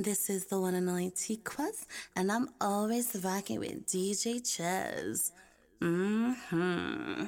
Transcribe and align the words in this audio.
This 0.00 0.30
is 0.30 0.46
the 0.46 0.60
one 0.60 0.76
and 0.76 0.88
only 0.88 1.10
T 1.10 1.38
Quest, 1.38 1.88
and 2.14 2.30
I'm 2.30 2.50
always 2.60 3.16
rocking 3.24 3.58
with 3.58 3.84
DJ 3.84 4.38
Chess. 4.48 5.32
Mm-hmm. 5.82 7.24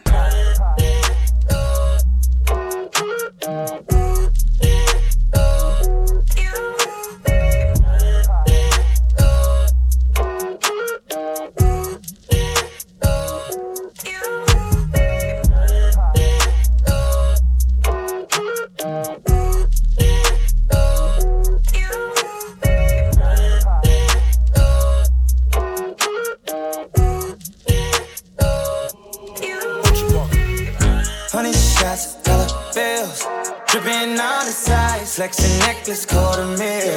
On 34.21 34.45
the 34.45 34.53
sides, 34.53 35.17
flexing 35.17 35.59
necklace, 35.61 36.05
quarter 36.05 36.45
mil. 36.45 36.93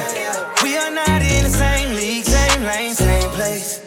We 0.62 0.76
are 0.76 0.92
not 0.92 1.24
in 1.24 1.48
the 1.48 1.50
same 1.50 1.96
league, 1.96 2.24
same 2.24 2.62
lane, 2.62 2.94
same 2.94 3.30
place. 3.30 3.80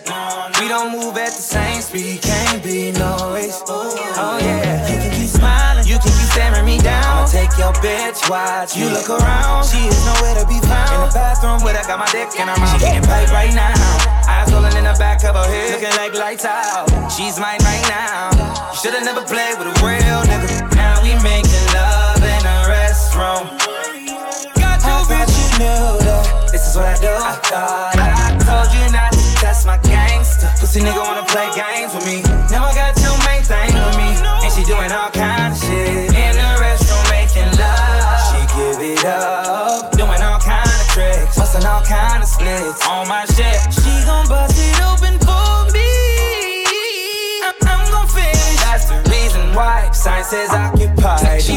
We 0.59 0.67
don't 0.67 0.91
move 0.91 1.15
at 1.17 1.31
the 1.37 1.45
same 1.45 1.81
speed, 1.81 2.21
can't 2.21 2.63
be 2.63 2.91
no 2.91 3.31
race. 3.33 3.61
Oh, 3.69 3.93
oh 4.17 4.37
yeah, 4.41 4.89
you 4.89 4.97
can 4.97 5.11
keep 5.13 5.29
smiling, 5.29 5.85
you 5.85 6.01
can 6.01 6.09
keep 6.09 6.29
staring 6.33 6.65
me 6.65 6.77
down. 6.79 7.05
I'ma 7.05 7.27
take 7.29 7.53
your 7.57 7.73
bitch, 7.77 8.25
watch 8.29 8.75
you 8.75 8.89
look 8.89 9.09
around. 9.09 9.65
She 9.69 9.85
is 9.85 10.01
nowhere 10.05 10.35
to 10.41 10.45
be 10.49 10.59
found. 10.65 10.91
In 10.97 11.01
the 11.07 11.13
bathroom 11.13 11.61
where 11.63 11.77
I 11.77 11.85
got 11.85 11.99
my 11.99 12.09
dick 12.09 12.33
and 12.41 12.49
I'm 12.49 12.57
She 12.73 12.81
getting 12.81 13.05
paid 13.05 13.29
right 13.29 13.53
now. 13.53 13.77
Eyes 14.27 14.51
rolling 14.51 14.75
in 14.75 14.83
the 14.83 14.95
back 14.97 15.23
of 15.23 15.35
her 15.35 15.45
head, 15.45 15.77
looking 15.77 15.95
like 15.95 16.13
lights 16.17 16.45
out. 16.45 16.89
She's 17.13 17.39
mine 17.39 17.61
right 17.61 17.85
now. 17.87 18.33
You 18.73 18.77
should've 18.81 19.05
never 19.05 19.23
played 19.23 19.55
with 19.61 19.69
a 19.69 19.75
real 19.85 20.19
nigga. 20.25 20.75
Now 20.75 21.01
we 21.03 21.13
making 21.23 21.46
what 26.77 26.85
I 26.85 26.97
do. 27.01 27.09
I 27.09 27.33
thought 27.49 27.97
I 27.97 28.37
told 28.45 28.69
you 28.69 28.85
not 28.93 29.09
test 29.41 29.65
my 29.65 29.77
gangster. 29.81 30.49
Pussy 30.61 30.79
nigga 30.85 31.01
wanna 31.01 31.25
play 31.25 31.49
games 31.57 31.93
with 31.93 32.05
me. 32.05 32.21
Now 32.53 32.69
I 32.69 32.73
got 32.77 32.93
two 32.93 33.13
main 33.25 33.41
things 33.41 33.73
with 33.73 33.97
me. 33.97 34.09
And 34.45 34.51
she 34.53 34.63
doing 34.63 34.93
all 34.93 35.09
kind 35.09 35.53
of 35.53 35.57
shit. 35.57 36.13
In 36.13 36.33
the 36.37 36.49
restroom 36.61 37.03
making 37.09 37.49
love. 37.57 38.21
She 38.29 38.41
give 38.53 38.79
it 38.93 39.05
up. 39.05 39.91
Doing 39.97 40.21
all 40.21 40.39
kind 40.39 40.69
of 40.69 40.87
tricks. 40.93 41.37
Busting 41.37 41.65
all 41.65 41.81
kind 41.81 42.21
of 42.21 42.29
splits. 42.29 42.85
On 42.85 43.07
my 43.09 43.25
shit. 43.33 43.57
She 43.73 43.93
gon' 44.05 44.29
bust 44.29 44.53
it 44.57 44.77
open 44.85 45.17
for 45.25 45.65
me. 45.73 45.89
I'm, 47.65 47.83
gon' 47.89 48.07
finish. 48.07 48.61
That's 48.61 48.85
the 48.85 49.01
reason 49.09 49.53
why. 49.57 49.89
Sign 49.91 50.23
says 50.23 50.53
occupied. 50.53 51.41
She 51.41 51.56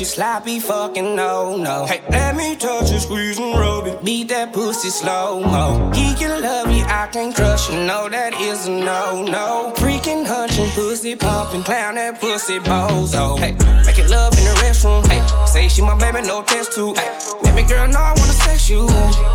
me 0.00 0.02
it, 0.02 0.06
sloppy 0.06 0.60
fucking 0.60 1.14
no 1.14 1.56
no. 1.56 1.86
Hey, 1.86 2.02
let 2.10 2.36
me 2.36 2.56
touch 2.56 2.90
it, 2.90 3.00
squeeze 3.00 3.38
and 3.38 3.56
rub 3.58 3.86
it, 3.86 4.04
beat 4.04 4.28
that 4.28 4.52
pussy 4.52 4.88
slow 4.88 5.40
mo. 5.40 5.92
He 5.94 6.14
can 6.14 6.40
love 6.40 6.70
you, 6.70 6.84
I 6.84 7.08
can't 7.12 7.34
crush 7.34 7.70
you, 7.70 7.76
no 7.86 8.08
that 8.08 8.34
is 8.40 8.66
a 8.66 8.70
no 8.70 9.22
no. 9.22 9.72
Freaking 9.76 10.26
hunching, 10.26 10.70
pussy 10.70 11.14
pumping, 11.16 11.62
clown 11.62 11.94
that 11.94 12.20
pussy 12.20 12.58
bozo. 12.58 13.38
Hey, 13.38 13.52
make 13.86 13.98
it 13.98 14.10
love 14.10 14.36
in 14.38 14.44
the 14.44 14.54
restroom. 14.62 15.06
Hey, 15.06 15.46
say 15.46 15.68
she 15.68 15.82
my 15.82 15.96
baby, 15.98 16.26
no 16.26 16.42
test 16.42 16.72
too. 16.72 16.94
Hey, 16.94 17.43
baby 17.54 17.68
girl, 17.68 17.86
no 17.88 17.98
I 17.98 18.14
wanna 18.16 18.32
sex 18.32 18.68
you. 18.68 18.86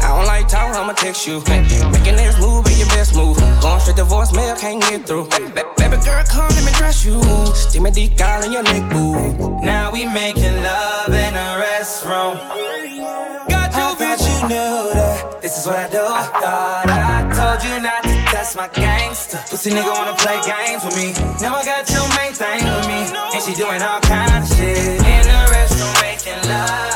I 0.03 0.12
don't 0.12 0.25
like 0.25 0.48
talk, 0.48 0.75
I'ma 0.75 0.94
text 0.94 1.28
you. 1.28 1.39
Making 1.48 2.16
this 2.16 2.39
move 2.39 2.66
be 2.66 2.73
your 2.73 2.88
best 2.89 3.16
move. 3.16 3.38
Going 3.61 3.80
straight 3.80 3.98
to 3.98 4.03
voicemail, 4.03 4.59
can't 4.59 4.81
get 4.81 5.08
through. 5.08 5.28
Baby 5.30 5.98
girl, 6.03 6.23
come 6.28 6.49
let 6.49 6.66
me 6.66 6.71
dress 6.73 7.05
you. 7.05 7.20
My 7.82 7.89
dick 7.89 8.20
all 8.21 8.44
in 8.44 8.52
your 8.52 8.64
neck, 8.64 8.92
boo. 8.92 9.61
Now 9.64 9.92
we 9.92 10.05
making 10.05 10.55
love 10.61 11.08
in 11.08 11.33
a 11.33 11.48
restroom. 11.64 12.36
Got 13.48 13.71
you, 13.71 13.88
bitch, 13.95 14.23
you 14.27 14.48
knew 14.49 14.94
that. 14.94 15.42
This 15.42 15.58
is 15.58 15.65
what 15.65 15.77
I 15.77 15.89
do. 15.89 16.04
I 16.04 16.23
thought 16.42 16.86
I 16.89 17.23
told 17.32 17.64
you 17.64 17.80
not 17.82 18.04
to 18.04 18.14
test 18.32 18.58
my 18.58 18.67
gangster. 18.67 19.39
Pussy 19.49 19.71
nigga 19.71 19.92
wanna 19.94 20.15
play 20.17 20.39
games 20.44 20.83
with 20.83 20.98
me. 20.98 21.14
Now 21.42 21.55
I 21.55 21.64
got 21.64 21.88
two 21.88 22.04
main 22.20 22.33
things 22.33 22.64
with 22.64 22.88
me. 22.88 23.08
And 23.33 23.42
she 23.42 23.55
doing 23.55 23.82
all 23.82 24.02
kind 24.02 24.32
of 24.36 24.48
shit. 24.49 24.99
In 24.99 25.23
the 25.23 25.39
restroom 25.55 26.02
making 26.02 26.49
love. 26.49 26.89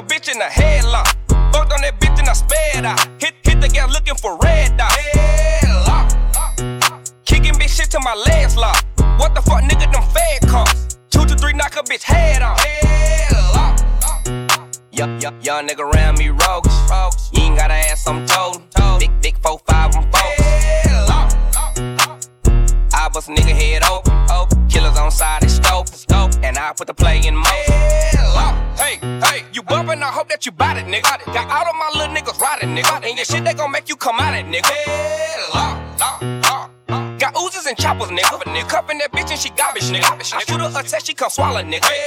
Your 0.00 0.08
bitch 0.08 0.32
in 0.32 0.38
the 0.38 0.44
headlock. 0.44 1.06
Fucked 1.52 1.72
on 1.72 1.80
that 1.82 2.00
bitch 2.00 2.18
and 2.18 2.28
I 2.28 2.32
sped 2.32 2.84
out. 2.84 2.98
Hit, 3.20 3.34
hit 3.42 3.60
the 3.60 3.68
gas 3.68 3.92
looking 3.92 4.14
for 4.14 4.38
red 4.38 4.76
dot. 4.76 4.90
Headlock. 4.90 6.08
Kicking 7.24 7.54
bitch 7.54 7.76
shit 7.76 7.90
till 7.90 8.00
my 8.00 8.14
legs 8.14 8.56
lock. 8.56 8.84
What 9.18 9.34
the 9.34 9.42
fuck, 9.42 9.62
nigga, 9.62 9.92
them 9.92 10.02
fed 10.14 10.48
costs. 10.48 10.98
Two 11.10 11.26
to 11.26 11.34
three, 11.34 11.52
knock 11.52 11.76
a 11.76 11.82
bitch 11.82 12.02
head 12.02 12.42
off. 12.42 12.58
Headlock. 12.58 13.80
Yup, 14.92 15.22
yup, 15.22 15.34
young 15.44 15.68
nigga 15.68 15.80
around 15.80 16.18
me 16.18 16.28
rogues. 16.28 16.74
You 17.32 17.42
ain't 17.42 17.56
gotta 17.56 17.74
ask, 17.74 18.08
I'm 18.08 18.26
told. 18.26 18.62
Big, 18.98 19.10
big 19.20 19.36
four, 19.38 19.58
five, 19.66 19.94
I'm 19.96 20.04
folks. 20.10 20.40
I 22.94 23.08
bust 23.12 23.28
a 23.28 23.32
nigga 23.32 23.54
head 23.54 23.82
open. 23.84 24.68
Killers 24.68 24.96
on 24.96 25.10
side, 25.10 25.42
they 25.42 25.48
stope. 25.48 25.88
And 26.42 26.56
I 26.58 26.72
put 26.76 26.86
the 26.86 26.94
play 26.94 27.20
in 27.26 27.36
motion. 27.36 27.74
Hey, 28.76 28.96
hey, 29.00 29.44
you 29.52 29.62
bumpin', 29.62 30.02
I 30.02 30.06
hope 30.06 30.28
that 30.30 30.46
you 30.46 30.52
bout 30.52 30.76
it, 30.76 30.86
nigga. 30.86 31.24
Got 31.32 31.50
all 31.50 31.68
of 31.68 31.76
my 31.76 31.90
little 31.94 32.14
niggas 32.14 32.40
riding, 32.40 32.74
nigga. 32.74 33.04
And 33.04 33.16
your 33.16 33.24
shit, 33.24 33.44
they 33.44 33.54
gon' 33.54 33.70
make 33.70 33.88
you 33.88 33.96
come 33.96 34.18
out 34.18 34.34
it, 34.34 34.46
nigga. 34.46 34.70
Got 37.18 37.34
Uzis 37.34 37.66
and 37.66 37.76
choppers, 37.76 38.08
nigga. 38.08 38.68
Cuffin' 38.68 38.98
that 38.98 39.12
bitch 39.12 39.30
and 39.30 39.38
she 39.38 39.50
garbage, 39.50 39.90
nigga. 39.90 40.10
I 40.34 40.42
shoot 40.44 40.60
her 40.60 40.68
a 40.68 40.82
test, 40.82 41.06
she 41.06 41.14
come 41.14 41.30
swallow, 41.30 41.60
nigga. 41.62 41.84
Hey, 41.84 42.02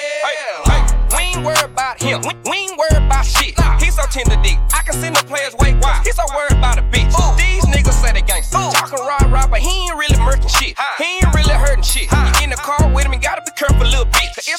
hey, 0.66 0.82
we 1.16 1.24
ain't 1.38 1.46
worried 1.46 1.64
about 1.64 2.02
him. 2.02 2.22
We, 2.22 2.34
we 2.50 2.58
ain't 2.58 2.78
worried 2.78 3.06
about 3.06 3.26
shit. 3.26 3.54
He 3.80 3.92
so 3.92 4.02
tender 4.10 4.42
dick. 4.42 4.58
I 4.74 4.82
can 4.84 4.94
send 4.94 5.16
the 5.16 5.24
players 5.24 5.54
way 5.60 5.78
wild. 5.80 6.04
He 6.06 6.12
so 6.12 6.24
worried 6.34 6.58
about 6.58 6.80
a 6.80 6.84
bitch. 6.90 7.14
These 7.38 7.66
niggas 7.66 7.94
say 8.02 8.12
they 8.14 8.22
gangsta. 8.26 8.74
Talking 8.74 9.00
rah 9.06 9.30
rah, 9.30 9.48
but 9.48 9.60
he 9.60 9.70
ain't 9.70 9.96
really 9.96 10.18
murking 10.18 10.50
shit. 10.50 10.76
He 10.98 11.22
ain't 11.22 11.33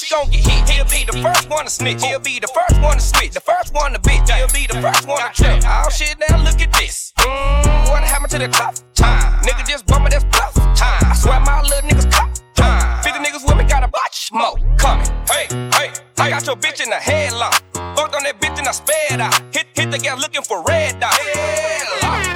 Gon' 0.03 0.29
get 0.29 0.45
hit. 0.45 0.69
He'll 0.69 0.85
be 0.85 1.05
the 1.05 1.19
first 1.23 1.49
one 1.49 1.65
to 1.65 1.71
snitch. 1.71 2.03
He'll 2.03 2.19
be 2.19 2.41
the 2.41 2.49
first 2.49 2.83
one 2.83 2.97
to 2.97 3.01
switch. 3.01 3.31
The 3.31 3.41
first 3.41 3.73
one 3.73 3.93
to 3.93 4.01
bitch. 4.01 4.29
He'll 4.29 4.49
be 4.49 4.67
the 4.67 4.81
first 4.83 5.07
one 5.07 5.23
to 5.23 5.31
trip. 5.33 5.63
Oh 5.65 5.89
shit, 5.89 6.17
now 6.19 6.43
look 6.43 6.61
at 6.61 6.73
this. 6.73 7.13
Mm, 7.19 7.91
what 7.91 8.03
happened 8.03 8.33
to 8.33 8.39
the 8.39 8.49
top? 8.49 8.75
Time. 8.95 9.41
Nigga 9.43 9.69
just 9.69 9.87
bumming, 9.87 10.11
that's 10.11 10.25
bluff. 10.25 10.55
Time. 10.75 11.05
I 11.07 11.15
swear 11.15 11.39
my 11.41 11.63
little 11.63 11.89
niggas 11.89 12.11
cop. 12.11 12.29
Time. 12.55 13.03
50 13.05 13.21
niggas 13.21 13.47
with 13.47 13.57
me, 13.57 13.65
got 13.65 13.85
a 13.85 13.89
bunch 13.89 14.31
more 14.33 14.57
coming. 14.79 15.07
Hey, 15.31 15.47
hey, 15.79 15.93
I 16.19 16.31
got 16.31 16.45
your 16.45 16.57
bitch 16.57 16.83
in 16.83 16.91
the 16.91 16.97
headlock. 16.97 17.63
Fucked 17.97 18.17
on 18.17 18.25
that 18.25 18.41
bitch 18.41 18.59
and 18.59 18.67
I 18.67 18.73
sped 18.73 19.21
out. 19.21 19.41
Hit, 19.55 19.67
hit 19.75 19.91
the 19.93 19.99
gas 19.99 20.21
looking 20.21 20.43
for 20.43 20.63
red 20.65 20.99
dot. 20.99 21.13
Headlock. 21.13 22.35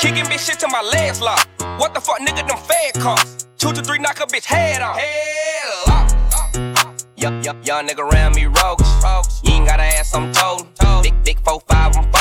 Kicking 0.00 0.24
bitch 0.24 0.46
shit 0.46 0.58
to 0.60 0.68
my 0.68 0.82
legs 0.82 1.22
lock. 1.22 1.48
What 1.78 1.94
the 1.94 2.00
fuck, 2.00 2.18
nigga, 2.20 2.46
them 2.46 2.58
fed 2.58 2.94
costs. 3.02 3.48
Two 3.56 3.72
to 3.72 3.82
three, 3.82 3.98
knock 3.98 4.20
a 4.20 4.26
bitch 4.26 4.44
head 4.44 4.82
off. 4.82 4.98
Headlock 4.98 6.09
young, 7.20 7.44
young, 7.44 7.62
young 7.62 7.86
nigga 7.86 8.00
around 8.00 8.34
me 8.34 8.46
rogues. 8.46 8.88
You 9.44 9.52
ain't 9.52 9.66
got 9.66 9.76
to 9.76 9.82
ask, 9.82 10.16
I'm 10.16 10.32
told. 10.32 10.66
Big, 11.02 11.14
big 11.24 11.38
4-5, 11.44 11.96
I'm 11.96 12.12
4 12.12 12.19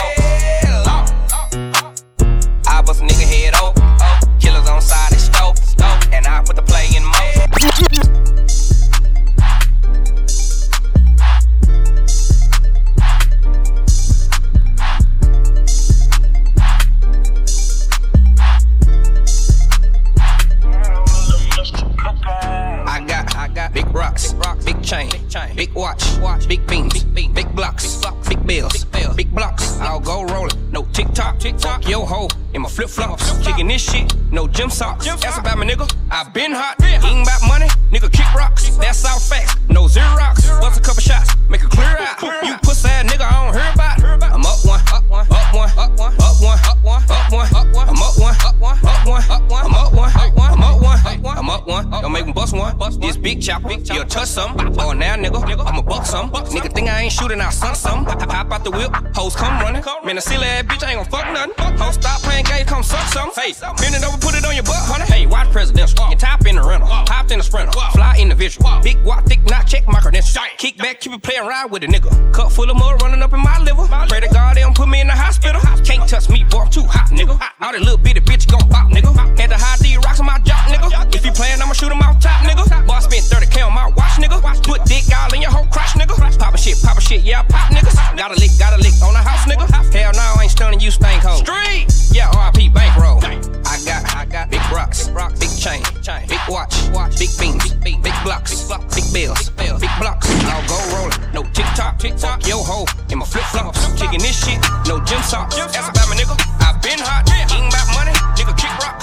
ride 71.50 71.72
with 71.72 71.84
a 71.84 71.88
nigga. 71.88 72.14
Cup 72.32 72.52
full 72.52 72.70
of 72.70 72.78
mud 72.78 73.02
running 73.02 73.22
up 73.24 73.34
in 73.34 73.42
my 73.42 73.58
liver. 73.60 73.90
Pray 74.08 74.22
to 74.22 74.30
God 74.30 74.56
they 74.56 74.62
don't 74.62 74.78
put 74.78 74.88
me 74.88 75.02
in 75.02 75.08
the 75.08 75.18
hospital. 75.18 75.60
Can't 75.84 76.08
touch 76.08 76.30
me, 76.30 76.46
boy, 76.46 76.62
I'm 76.62 76.70
too 76.70 76.86
hot, 76.86 77.10
nigga. 77.10 77.34
All 77.60 77.74
that 77.74 77.82
little 77.82 77.98
bitty 77.98 78.22
bitch 78.22 78.46
gon' 78.46 78.70
pop, 78.70 78.92
nigga. 78.94 79.10
Had 79.40 79.50
to 79.50 79.58
hide 79.58 79.80
these 79.80 79.98
rocks 79.98 80.20
on 80.20 80.28
my 80.28 80.38
jock, 80.46 80.70
nigga. 80.70 80.88
If 81.16 81.26
you 81.26 81.32
playin', 81.32 81.60
I'ma 81.60 81.74
shoot 81.74 81.92
him 81.92 82.02
out 82.06 82.22
top, 82.22 82.46
nigga. 82.46 82.64
Boy, 82.86 82.94
I 82.94 83.00
spent 83.02 83.26
30k 83.26 83.66
on 83.66 83.74
my 83.74 83.90
watch, 83.98 84.22
nigga. 84.22 84.38
Put 84.64 84.86
dick 84.86 85.10
all 85.10 85.34
in 85.34 85.42
your 85.42 85.52
whole 85.52 85.66
crotch, 85.66 85.98
nigga. 85.98 86.14
Pop 86.38 86.54
a 86.54 86.58
shit, 86.58 86.78
pop 86.84 86.98
a 86.98 87.02
shit, 87.02 87.24
yeah, 87.24 87.42
I 87.42 87.44
pop 87.44 87.74
niggas. 87.74 87.98
Got 88.16 88.32
a 88.32 88.38
lick, 88.40 88.52
got 88.60 88.74
a 88.74 88.78
lick 88.78 88.94
on 89.02 89.14
the 89.14 89.24
house, 89.26 89.50
nigga. 89.50 89.66
Hell 89.92 90.14
no, 90.14 90.22
I 90.38 90.44
ain't 90.44 90.52
stunning 90.52 90.80
you, 90.80 90.92
stank 90.92 91.24
hoe. 91.24 91.42
Street, 91.42 91.90
yeah, 92.14 92.30
RIP 92.30 92.72
bankroll. 92.72 93.49
I 93.80 93.86
got, 93.86 94.16
I 94.16 94.26
got 94.26 94.50
big 94.52 94.60
rocks, 94.72 95.08
big 95.40 95.50
chain, 95.58 95.82
chain, 96.04 96.28
big 96.28 96.40
watch, 96.50 96.76
big 97.18 97.30
beams, 97.40 97.74
big 97.76 98.04
big 98.04 98.14
blocks, 98.24 98.68
big 98.94 99.06
bills, 99.14 99.50
big 99.52 99.90
blocks. 100.00 100.28
I'll 100.52 100.68
go 100.68 100.76
rollin', 100.96 101.34
no 101.34 101.44
tick 101.54 101.66
tock, 101.78 101.98
tick 101.98 102.18
tock, 102.18 102.46
yo 102.46 102.58
ho, 102.58 102.86
in 103.10 103.20
my 103.20 103.26
flip 103.26 103.46
flops, 103.46 103.88
kicking 104.00 104.20
this 104.20 104.36
shit, 104.44 104.60
no 104.86 105.00
gym 105.06 105.22
socks. 105.24 105.56
That's 105.56 105.78
about 105.78 106.10
my 106.10 106.16
nigga. 106.16 106.36
I 106.60 106.78
been 106.84 107.00
hot, 107.00 107.24
eating 107.32 107.68
about 107.72 107.88
money, 107.96 108.12
nigga 108.36 108.58
kick 108.58 108.78
rocks. 108.84 108.99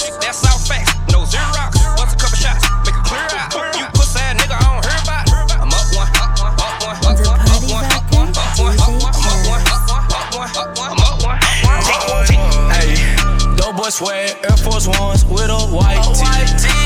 Dope 13.90 14.00
boy 14.00 14.26
Air 14.42 14.56
Force 14.56 14.88
Ones 14.88 15.24
with 15.26 15.50
a 15.50 15.62
white 15.70 16.02
tee. 16.14 16.26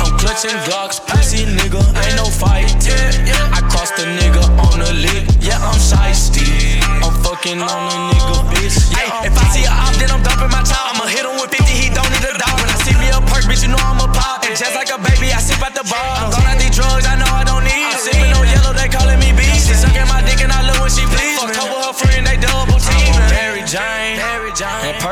I'm 0.05 0.19
clutching 0.19 0.57
Glocks, 0.69 1.01
pussy 1.07 1.47
nigga, 1.47 1.81
ain't 1.81 2.17
no 2.17 2.25
fight. 2.25 2.69
I 3.53 3.61
crossed 3.71 3.97
the 3.97 4.05
nigga 4.05 4.45
on 4.69 4.81
the 4.81 4.93
lick, 4.93 5.25
yeah, 5.41 5.57
I'm 5.57 5.79
shiesty. 5.81 6.81
I'm 7.01 7.15
fucking 7.25 7.61
on 7.61 7.83
a 7.89 7.97
nigga, 8.13 8.37
bitch. 8.53 8.93
Hey, 8.93 9.09
if 9.27 9.33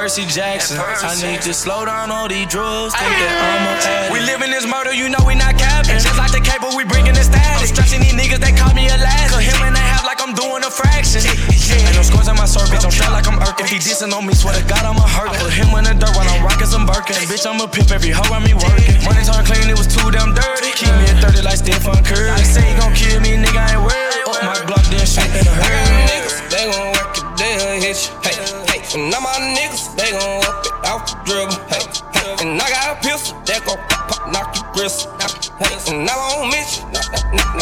Percy 0.08 0.24
Jackson. 0.24 0.80
I 0.80 1.12
need 1.20 1.44
to 1.44 1.52
slow 1.52 1.84
down 1.84 2.08
all 2.08 2.32
these 2.32 2.48
drugs. 2.48 2.96
Think 2.96 3.12
that 3.12 3.28
I'm 3.28 3.68
a 3.68 3.72
addict. 3.76 4.08
We 4.08 4.24
live 4.24 4.40
in 4.40 4.48
this 4.48 4.64
murder, 4.64 4.96
you 4.96 5.12
know 5.12 5.20
we 5.20 5.36
not 5.36 5.60
capping. 5.60 6.00
Just 6.00 6.16
like 6.16 6.32
the 6.32 6.40
cable, 6.40 6.72
we 6.72 6.88
bringing 6.88 7.12
the 7.12 7.20
static. 7.20 7.60
I'm 7.60 7.68
stretching 7.68 8.00
these 8.00 8.16
niggas, 8.16 8.40
they 8.40 8.56
call 8.56 8.72
me 8.72 8.88
a 8.88 8.96
lad. 8.96 9.28
Cut 9.28 9.44
him 9.44 9.60
in 9.68 9.76
the 9.76 9.84
half 9.84 10.08
like 10.08 10.16
I'm 10.24 10.32
doing 10.32 10.64
a 10.64 10.72
fraction. 10.72 11.20
Ain't 11.28 11.92
no 11.92 12.00
scores 12.00 12.24
on 12.24 12.40
my 12.40 12.48
surf, 12.48 12.72
bitch. 12.72 12.88
I'm 12.88 12.94
straight 12.96 13.12
like 13.12 13.28
I'm 13.28 13.36
Urkin. 13.36 13.68
If 13.68 13.76
he 13.76 13.76
dissing 13.84 14.08
on 14.16 14.24
me, 14.24 14.32
swear 14.32 14.56
to 14.56 14.64
God, 14.64 14.80
I'ma 14.80 15.04
hurt. 15.04 15.28
Put 15.44 15.52
him 15.52 15.76
in 15.76 15.84
the 15.84 15.92
dirt 15.92 16.16
while 16.16 16.24
I'm 16.24 16.40
rocking 16.40 16.72
some 16.72 16.88
Birkin. 16.88 17.20
Bitch, 17.28 17.44
I'm 17.44 17.60
a 17.60 17.68
pimp, 17.68 17.92
every 17.92 18.08
hoe 18.08 18.32
I 18.32 18.40
me 18.40 18.56
working. 18.56 18.96
Money 19.04 19.28
turn 19.28 19.44
clean, 19.44 19.68
it 19.68 19.76
was 19.76 19.92
too 19.92 20.08
damn 20.08 20.32
dirty. 20.32 20.72
Keep 20.72 20.88
me 20.96 21.04
at 21.12 21.20
30 21.20 21.44
like 21.44 21.60
Stephen 21.60 22.00
Curry. 22.00 22.32
They 22.32 22.48
say 22.48 22.64
he 22.64 22.72
gon' 22.80 22.96
kill 22.96 23.20
me, 23.20 23.36
nigga, 23.36 23.60
I 23.60 23.76
ain't 23.76 23.84
worried. 23.84 24.24
Up 24.24 24.40
oh, 24.40 24.48
my 24.48 24.56
Glock, 24.64 24.88
then 24.88 25.04
shit 25.04 25.28
in 25.36 25.44
a 25.44 25.52
I 25.52 25.68
got 25.68 25.92
niggas, 26.08 26.36
they 26.48 26.64
gon' 26.64 26.96
work 26.96 27.12
it, 27.12 27.28
they'll 27.36 27.76
hit 27.76 28.00
you. 28.08 28.16
Hey, 28.24 28.36
hey. 28.72 28.78
And 28.94 29.12
all 29.12 29.20
my 29.20 29.36
niggas, 29.36 29.87
they 30.08 30.18
gon' 30.18 30.44
up 30.44 30.64
it 30.64 30.72
out 30.84 31.06
the 31.06 31.14
dribble. 31.24 31.60
Hey, 31.68 31.84
hey. 32.16 32.36
And 32.40 32.60
I 32.60 32.68
got 32.70 32.96
a 32.96 33.00
pistol, 33.06 33.36
that 33.44 33.64
gon' 33.64 33.76
pop, 33.88 34.08
pop, 34.08 34.32
knock 34.32 34.56
you 34.56 34.64
gristle. 34.72 35.12
Hey, 35.60 35.76
and 35.92 36.08
I 36.08 36.16
won't 36.16 36.48
miss 36.48 36.78
you. 36.78 36.84
Nah, 36.88 37.04
nah, 37.12 37.52
nah, 37.54 37.57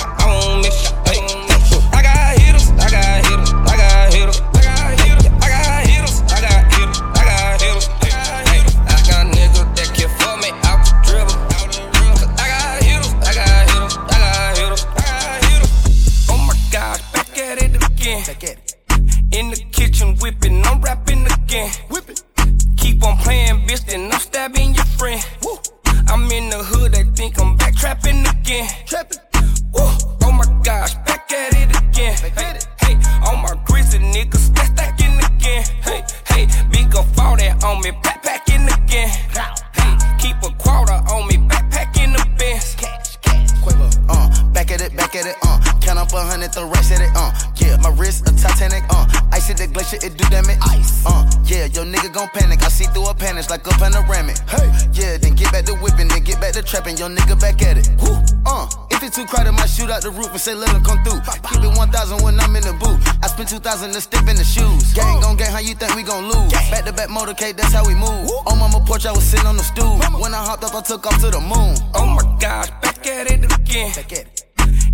shoot 60.39 60.53
out 60.53 60.55
the 60.55 60.55
roof 60.55 60.55
and 60.55 60.55
say 60.55 60.55
let 60.55 60.71
him 60.71 60.83
come 60.83 61.03
through. 61.05 61.21
Keep 61.51 61.65
it 61.65 61.79
1,000 61.79 62.23
when 62.23 62.41
I'm 62.41 62.57
in 62.57 62.63
the 62.63 62.73
booth. 62.73 63.01
I 63.23 63.29
spend 63.29 63.49
2,000 63.49 63.93
to 63.93 64.01
step 64.01 64.29
in 64.29 64.37
the 64.37 64.45
shoes. 64.45 64.95
Gang 64.95 65.21
gon' 65.21 65.37
gang, 65.37 65.53
how 65.53 65.61
you 65.61 65.75
think 65.75 65.95
we 65.95 66.03
gon' 66.03 66.29
lose? 66.29 66.53
Back 66.71 66.85
to 66.85 66.93
back 66.93 67.09
motorcade, 67.09 67.57
that's 67.57 67.73
how 67.73 67.87
we 67.87 67.95
move. 67.95 68.31
On 68.47 68.59
mama 68.59 68.81
porch, 68.87 69.07
I 69.07 69.13
was 69.13 69.25
sitting 69.25 69.47
on 69.47 69.57
the 69.57 69.65
stool. 69.65 69.99
When 70.21 70.35
I 70.35 70.45
hopped 70.45 70.65
up, 70.65 70.75
I 70.75 70.83
took 70.83 71.07
off 71.07 71.21
to 71.21 71.31
the 71.31 71.41
moon. 71.41 71.77
Oh 71.95 72.07
my 72.07 72.25
gosh, 72.41 72.71
back 72.83 73.07
at 73.07 73.31
it 73.31 73.45
again. 73.45 73.93
Back 73.95 74.13
at 74.13 74.27
it. 74.27 74.43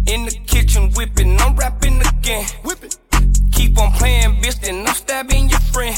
In 0.06 0.24
the 0.24 0.32
kitchen 0.46 0.90
whipping, 0.92 1.38
I'm 1.40 1.56
rapping 1.56 2.00
again. 2.00 2.46
Whip 2.64 2.82
it. 2.84 2.96
Keep 3.52 3.78
on 3.78 3.92
playing, 3.92 4.42
bitch, 4.42 4.60
then 4.60 4.86
I'm 4.86 4.94
stabbing 4.94 5.48
your 5.48 5.60
friend. 5.72 5.96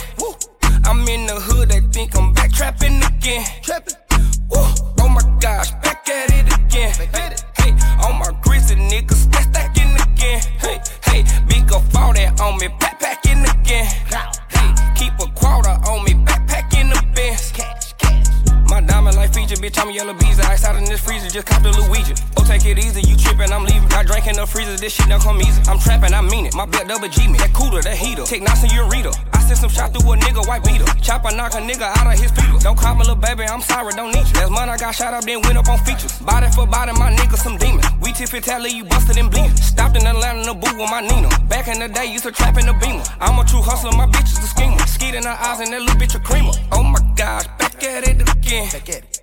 My 26.67 26.85
double 26.85 27.09
G 27.09 27.29
me. 27.29 27.39
That 27.39 27.53
cooler, 27.53 27.83
that 27.83 27.97
heater. 27.97 28.25
Take 28.25 28.41
in 28.41 28.71
your 28.71 28.89
reader. 28.89 29.11
I 29.33 29.41
send 29.45 29.59
some 29.59 29.69
shot 29.69 29.93
through 29.93 30.13
a 30.13 30.17
nigga, 30.17 30.47
white 30.49 30.65
beater. 30.65 30.85
Chop 31.03 31.25
a 31.25 31.35
knock 31.35 31.55
a 31.55 31.61
nigga 31.61 31.85
out 31.85 32.07
of 32.09 32.19
his 32.19 32.31
feeder. 32.33 32.59
Don't 32.61 32.79
call 32.79 32.95
me 32.95 33.01
little 33.01 33.17
baby, 33.17 33.45
I'm 33.45 33.61
sorry, 33.61 33.93
don't 33.93 34.13
need 34.15 34.27
you. 34.27 34.35
Last 34.41 34.51
month 34.51 34.71
I 34.71 34.77
got 34.77 34.95
shot 34.95 35.13
up, 35.13 35.25
then 35.25 35.43
went 35.43 35.59
up 35.59 35.69
on 35.69 35.79
features. 35.85 36.19
Body 36.21 36.49
for 36.55 36.67
body, 36.67 36.93
my 36.93 37.13
nigga 37.13 37.37
some 37.37 37.59
demon. 37.59 37.85
We 38.01 38.13
tip 38.13 38.33
it, 38.33 38.45
tally, 38.45 38.71
you 38.71 38.85
busted 38.85 39.19
and 39.19 39.31
bleeding. 39.31 39.57
Stopped 39.57 39.97
in 39.97 40.07
Atlanta 40.07 40.41
in 40.41 40.47
the 40.47 40.55
booth 40.55 40.77
with 40.77 40.91
my 40.91 41.01
Nina. 41.01 41.29
Back 41.49 41.69
in 41.69 41.79
the 41.81 41.89
day, 41.89 42.07
used 42.07 42.25
to 42.25 42.33
trap 42.33 42.57
in 42.57 42.67
the 42.67 42.73
beamer. 42.75 43.05
I'm 43.21 43.39
a 43.39 43.45
true 43.45 43.61
hustler, 43.61 43.93
my 43.93 44.07
bitch 44.07 44.33
is 44.33 44.39
a 44.39 44.49
schemer. 44.49 44.79
Skeet 44.87 45.15
in 45.15 45.25
her 45.25 45.37
eyes 45.37 45.61
and 45.61 45.73
that 45.73 45.81
little 45.83 45.97
bitch 46.01 46.15
a 46.15 46.21
creamer. 46.21 46.53
Oh 46.73 46.83
my 46.83 47.01
gosh, 47.15 47.47
back 47.59 47.83
at 47.85 48.09
it 48.09 48.23
again. 48.23 48.71
Back 48.73 48.89
at 48.89 49.05
it. 49.05 49.21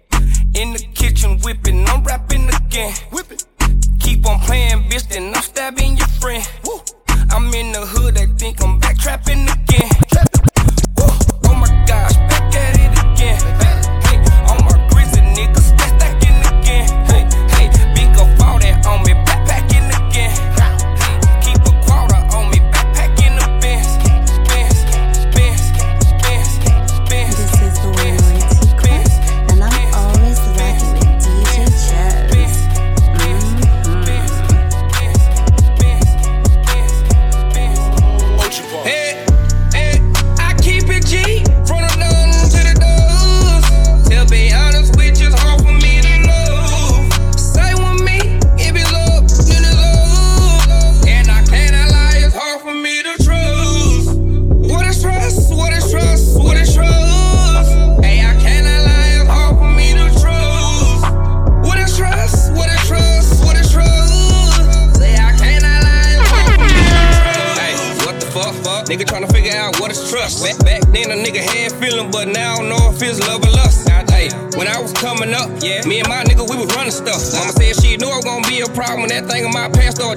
In 0.54 0.74
the 0.74 0.80
kitchen 0.94 1.40
whipping, 1.40 1.88
I'm 1.88 2.04
rapping 2.04 2.48
again. 2.50 2.94
Whip 3.12 3.32
it. 3.32 3.46
Keep 4.00 4.28
on 4.28 4.40
playing, 4.42 4.90
bitch, 4.90 5.08
then 5.10 5.34
I'm 5.34 5.42
stabbing 5.42 5.98
your 5.98 6.08
friend. 6.20 6.48
Woo. 6.66 6.82
I'm 7.34 7.54
in 7.54 7.72
the 7.72 7.86
hood, 7.86 8.16
they 8.16 8.26
think 8.26 8.62
I'm 8.62 8.78
back 8.80 8.98
trapping 8.98 9.48
again. 9.48 10.11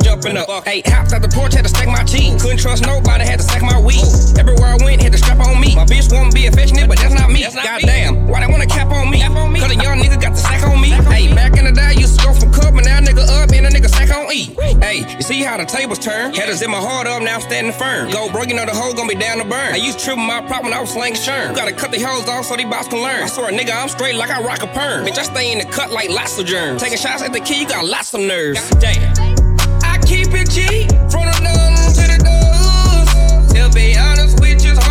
Jumping 0.04 0.36
up. 0.36 0.48
Hey, 0.68 0.82
hopped 0.84 1.12
out 1.12 1.22
the 1.22 1.28
porch, 1.28 1.54
had 1.54 1.64
to 1.64 1.72
stack 1.72 1.88
my 1.88 2.04
cheese. 2.04 2.40
Couldn't 2.40 2.60
trust 2.60 2.84
nobody, 2.84 3.24
had 3.24 3.40
to 3.40 3.44
stack 3.44 3.62
my 3.62 3.80
weed. 3.80 4.04
Everywhere 4.38 4.76
I 4.76 4.78
went, 4.84 5.00
had 5.00 5.12
to 5.12 5.18
strap 5.18 5.40
on 5.40 5.58
me. 5.58 5.74
My 5.74 5.86
bitch 5.88 6.12
wanna 6.12 6.30
be 6.30 6.46
affectionate, 6.46 6.88
but 6.88 6.98
that's 6.98 7.14
not 7.14 7.30
me. 7.30 7.42
Goddamn, 7.42 8.28
why 8.28 8.44
they 8.44 8.50
wanna 8.52 8.66
cap 8.66 8.92
on 8.92 9.10
me? 9.10 9.24
Cause 9.24 9.72
a 9.72 9.80
young 9.80 9.98
nigga 9.98 10.20
got 10.20 10.36
the 10.36 10.42
sack 10.44 10.62
on 10.68 10.80
me. 10.80 10.90
Hey, 11.08 11.32
back 11.34 11.56
in 11.56 11.64
the 11.64 11.72
day, 11.72 11.96
I 11.96 11.96
used 11.96 12.20
to 12.20 12.26
go 12.26 12.34
from 12.34 12.52
cup, 12.52 12.74
but 12.74 12.84
now 12.84 13.00
nigga 13.00 13.24
up 13.40 13.50
and 13.50 13.66
a 13.66 13.70
nigga 13.70 13.88
sack 13.88 14.14
on 14.14 14.30
E. 14.30 14.52
Hey, 14.84 15.08
you 15.16 15.22
see 15.22 15.40
how 15.40 15.56
the 15.56 15.64
tables 15.64 15.98
turn? 15.98 16.34
Had 16.34 16.46
to 16.46 16.54
zip 16.54 16.68
my 16.68 16.78
heart 16.78 17.06
up, 17.06 17.22
now 17.22 17.36
I'm 17.36 17.40
standing 17.40 17.72
firm. 17.72 18.10
Go 18.10 18.30
broke, 18.30 18.48
you 18.48 18.54
know 18.54 18.66
the 18.66 18.74
hoe 18.74 18.92
gonna 18.92 19.08
be 19.08 19.14
down 19.14 19.38
to 19.38 19.44
burn. 19.44 19.72
I 19.72 19.76
used 19.76 19.98
to 20.00 20.04
trip 20.04 20.18
my 20.18 20.42
prop 20.42 20.64
when 20.64 20.74
I 20.74 20.80
was 20.80 20.90
slanging 20.90 21.22
churn. 21.22 21.54
Gotta 21.54 21.72
cut 21.72 21.90
the 21.90 22.00
hoes 22.00 22.28
off 22.28 22.44
so 22.44 22.56
these 22.56 22.66
bots 22.66 22.88
can 22.88 23.00
learn. 23.00 23.22
I 23.22 23.26
swear, 23.26 23.50
nigga, 23.52 23.72
I'm 23.74 23.88
straight 23.88 24.16
like 24.16 24.30
I 24.30 24.42
rock 24.42 24.62
a 24.62 24.66
perm. 24.66 25.06
Bitch, 25.06 25.18
I 25.18 25.22
stay 25.22 25.52
in 25.52 25.58
the 25.58 25.64
cut 25.72 25.90
like 25.90 26.10
lots 26.10 26.38
of 26.38 26.44
germs. 26.44 26.82
Taking 26.82 26.98
shots 26.98 27.22
at 27.22 27.32
the 27.32 27.40
key, 27.40 27.62
you 27.62 27.68
got 27.68 27.86
lots 27.86 28.12
of 28.12 28.20
nerves. 28.20 28.68
Damn. 28.80 29.33
Keep 30.34 30.42
it 30.42 30.50
G 30.50 30.88
from 31.10 31.26
the 31.30 31.40
none 31.42 31.76
to 31.94 32.04
the 32.10 32.18
doors. 32.26 33.52
To 33.54 33.70
be 33.72 33.96
honest 33.96 34.40
with 34.40 34.64
you, 34.64 34.72
it's 34.72 34.84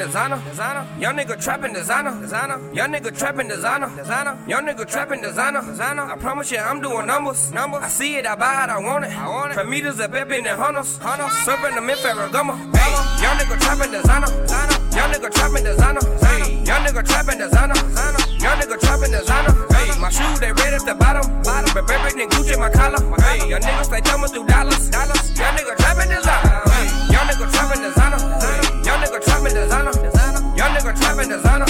designer, 0.00 0.42
designer. 0.48 0.86
Young 0.98 1.16
nigga 1.16 1.36
trapping 1.42 1.72
designer, 1.74 2.12
designer. 2.20 2.58
Young 2.72 2.90
nigga 2.92 3.16
trapping 3.16 3.48
designer, 3.48 3.88
designer. 3.96 4.38
Young 4.48 4.64
nigga 4.66 4.84
trapping 4.90 5.20
designer, 5.20 5.60
designer. 5.60 6.04
I 6.04 6.16
promise 6.16 6.50
you, 6.50 6.58
I'm 6.58 6.80
doing 6.80 7.06
numbers, 7.06 7.52
numbers. 7.52 7.82
I 7.82 7.88
see 7.88 8.16
it, 8.16 8.26
I 8.26 8.34
buy 8.34 8.64
it, 8.64 8.70
I 8.70 8.78
want 8.78 9.04
it, 9.04 9.12
I 9.12 9.28
want 9.28 9.52
it. 9.52 9.54
For 9.56 9.64
meters, 9.64 10.00
a 10.00 10.08
baby 10.08 10.38
in 10.38 10.44
the 10.44 10.56
hunters, 10.56 10.96
hunters. 10.96 11.32
Serving 11.44 11.74
them 11.74 11.90
in 11.90 11.96
Ferragamo. 11.98 12.56
Hey, 12.72 12.92
young 13.22 13.36
nigga 13.36 13.60
trapping 13.60 13.92
designer, 13.92 14.30
designer. 14.40 14.76
Young 14.96 15.10
nigga 15.12 15.30
trapping 15.36 15.64
designer, 15.64 16.00
designer. 16.00 16.48
Young 16.64 16.82
nigga 16.86 17.02
trapping 17.04 17.38
designer, 17.38 17.74
designer. 17.74 18.22
Young 18.40 18.56
nigga 18.56 18.76
trapping 18.80 19.12
designer. 19.12 19.52
Hey, 19.76 20.00
my 20.00 20.08
shoes 20.08 20.40
they 20.40 20.52
red 20.52 20.72
at 20.72 20.84
the 20.88 20.94
bottom, 20.94 21.28
bottom. 21.44 21.70
But 21.76 21.84
baby, 21.86 22.24
Gucci 22.32 22.56
my 22.58 22.70
collar. 22.70 23.00
Hey, 23.20 23.48
young 23.48 23.60
niggas 23.60 23.84
stay 23.84 24.00
thumbing 24.00 24.32
through 24.32 24.46
dollars, 24.46 24.88
dollars. 24.88 25.20
Young 25.36 25.54
nigga 25.56 25.76
trapping 25.76 26.08
designer. 26.08 26.62
Hey, 26.72 26.88
young 27.12 27.26
nigga 27.28 27.46
trapping 27.52 27.82
designer. 27.84 28.16
Young 28.16 28.32
nigga 28.32 28.40
trapping 28.40 28.59
designer. 29.60 29.92
Young 30.56 30.72
nigga 30.72 30.92
trapping 30.96 31.28
designer. 31.28 31.68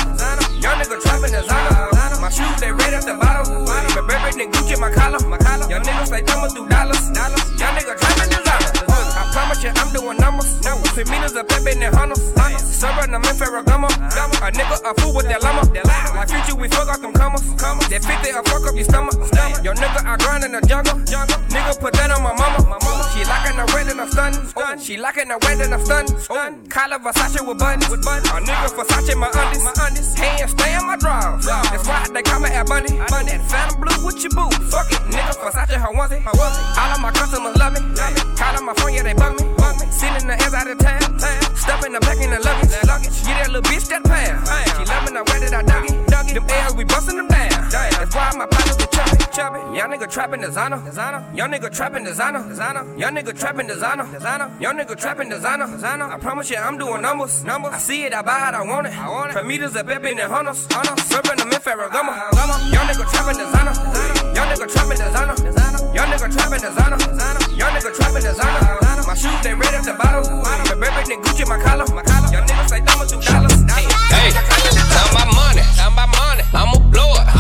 Young 0.63 0.77
nigga 0.79 0.97
trapping 1.03 1.33
designer. 1.35 1.75
My 2.23 2.31
shoes 2.31 2.55
they 2.61 2.71
red 2.71 2.95
at 2.95 3.03
the 3.03 3.15
bottom. 3.19 3.67
But 3.67 4.07
baby, 4.07 4.47
Gucci 4.47 4.79
my 4.79 4.91
collar. 4.95 5.19
Young 5.67 5.83
niggas 5.83 6.07
stay 6.07 6.23
thumbing 6.23 6.51
through 6.55 6.69
dollars. 6.69 7.03
Young 7.59 7.75
nigga 7.75 7.95
trapping 7.99 8.31
designer. 8.31 8.71
I 9.19 9.23
promise 9.35 9.63
you, 9.63 9.71
I'm 9.75 9.91
doing 9.93 10.19
numbers. 10.19 10.63
Numbers. 10.63 10.95
meters 11.11 11.35
a 11.35 11.43
baby 11.45 11.73
in 11.73 11.81
the 11.81 11.91
hunters. 11.91 12.23
Serving 12.81 13.11
them 13.11 13.25
in 13.27 13.35
Ferragamo. 13.37 13.91
A 13.91 14.49
nigga 14.53 14.77
a 14.87 14.95
fool 15.01 15.15
with 15.15 15.27
that 15.27 15.43
llama. 15.43 15.67
Like 16.15 16.31
future, 16.31 16.57
we 16.57 16.69
fuck 16.69 16.89
out 16.89 17.01
them 17.03 17.13
commas. 17.13 17.43
That 17.91 18.03
50 18.05 18.31
a 18.31 18.43
fuck 18.47 18.67
up 18.67 18.75
your 18.75 18.85
stomach. 18.85 19.19
Yo, 19.65 19.75
nigga, 19.75 20.01
I 20.07 20.17
grind 20.17 20.45
in 20.45 20.53
the 20.53 20.61
jungle. 20.63 20.95
Nigga, 21.51 21.81
put 21.81 21.93
that 21.95 22.11
on 22.11 22.23
my 22.23 22.33
mama. 22.35 23.00
Oh, 24.21 24.77
she 24.77 24.99
locking 24.99 25.29
the 25.29 25.39
red 25.41 25.65
and 25.65 25.73
I'm 25.73 25.81
stunning. 25.81 26.13
She 26.13 26.29
locking 26.29 26.37
the 26.37 26.37
red 26.37 26.37
and 26.37 26.61
I'm 26.61 26.61
stunning. 26.61 26.69
Collar 26.69 26.99
Versace 27.01 27.41
with 27.41 27.59
buttons. 27.59 27.89
A 27.89 28.37
nigga 28.45 28.69
Versace 28.77 29.17
my 29.17 29.33
undies. 29.33 29.65
My 29.65 29.73
undies. 29.81 30.13
Hands 30.13 30.51
stay 30.51 30.77
in 30.77 30.85
my 30.85 30.97
drawers. 30.97 31.47
That's 31.47 31.89
why 31.89 32.07
they 32.13 32.23
call 32.23 32.41
me 32.41 32.51
at 32.51 32.67
Bundy. 32.67 32.99
And 33.01 33.43
Phantom 33.49 33.81
Blue 33.81 34.05
with 34.05 34.21
your 34.21 34.33
boo. 34.37 34.51
Fuck 34.69 34.93
it, 34.93 35.01
nigga 35.09 35.33
Versace, 35.41 35.77
how 35.81 35.93
was 35.95 36.13
it? 36.13 36.21
All 36.27 36.37
of 36.37 37.01
my 37.01 37.11
customers 37.13 37.57
love 37.57 37.73
me. 37.73 37.81
Call 38.37 38.57
on 38.57 38.67
my 38.67 38.75
phone, 38.75 38.93
yeah, 38.93 39.03
they 39.03 39.15
bug 39.15 39.41
me. 39.41 39.47
Sending 39.91 40.29
the 40.29 40.35
ass 40.35 40.53
out 40.53 40.69
of 40.69 40.79
town. 40.79 41.01
Stuff 41.57 41.85
in 41.87 41.93
the 41.93 42.01
back 42.01 42.21
in 42.21 42.31
the 42.31 42.41
luggage. 42.41 42.77
luggage. 42.85 43.25
Get 43.25 43.37
that 43.41 43.49
little 43.49 43.63
bitch 43.63 43.89
that 43.89 44.05
pound. 44.05 44.40
Chubby. 49.41 49.61
Young 49.77 49.91
nigga 49.93 50.09
trapping 50.11 50.41
designer. 50.41 50.79
designer. 50.85 51.21
Young 51.35 51.51
nigga 51.53 51.71
trapping 51.73 52.05
designer. 52.05 52.43
designer. 52.49 52.85
Young 52.99 53.15
nigga 53.17 53.33
trapping 53.41 53.67
designer. 53.67 54.07
designer. 54.13 54.49
Young 54.61 54.77
nigga 54.79 54.95
trapping 55.01 55.29
designer. 55.31 55.67
designer. 55.67 56.07
I 56.15 56.19
promise 56.19 56.51
you, 56.51 56.57
I'm 56.57 56.77
doing 56.77 57.01
numbers. 57.01 57.45
numbers. 57.45 57.73
I 57.73 57.79
see 57.79 58.05
it, 58.05 58.13
I 58.13 58.23
buy 58.23 58.49
it, 58.49 58.55
I 58.55 58.63
want 58.63 58.87
it. 58.87 58.93
I 58.93 59.09
want 59.09 59.35
it. 59.35 59.47
Meters 59.47 59.77
a 59.77 59.83
baby 59.85 60.11
in 60.11 60.17
the 60.19 60.29
hunters. 60.29 60.67
hunters. 60.71 61.05
Serving 61.07 61.37
them 61.41 61.49
in 61.49 61.61
Ferragamo. 61.67 62.13
Young 62.75 62.87
nigga 62.91 63.05
trapping 63.13 63.39
designer. 63.41 63.75
Young 64.37 64.49
nigga 64.53 64.67
trapping 64.75 65.01
designer. 65.05 65.37
Young 65.97 66.09
nigga 66.13 66.29
trapping 66.37 66.61
designer. 66.61 66.99
Young 67.61 67.73
nigga 67.75 67.91
trapping 67.97 68.25
designer. 68.29 68.61
My 69.09 69.15
shoes 69.15 69.41
they 69.43 69.55
red 69.55 69.75
at 69.75 69.85
the 69.89 69.95
bottom. 69.97 70.23
But 70.69 70.79
baby, 70.83 71.01
then 71.09 71.19
Gucci 71.25 71.49
my 71.49 71.57
collar. 71.65 71.89
Young 72.35 72.45
nigga 72.45 72.69
say 72.69 72.81
thumbing 72.85 73.09
two 73.09 73.21
dollars. 73.25 73.57
Hey, 74.13 74.31
time 74.37 75.11
my 75.17 75.25
money, 75.33 75.65
time 75.81 75.95
my 75.97 76.07
money. 76.07 76.45
I'ma 76.53 76.79
blow 76.93 77.15
it. 77.17 77.40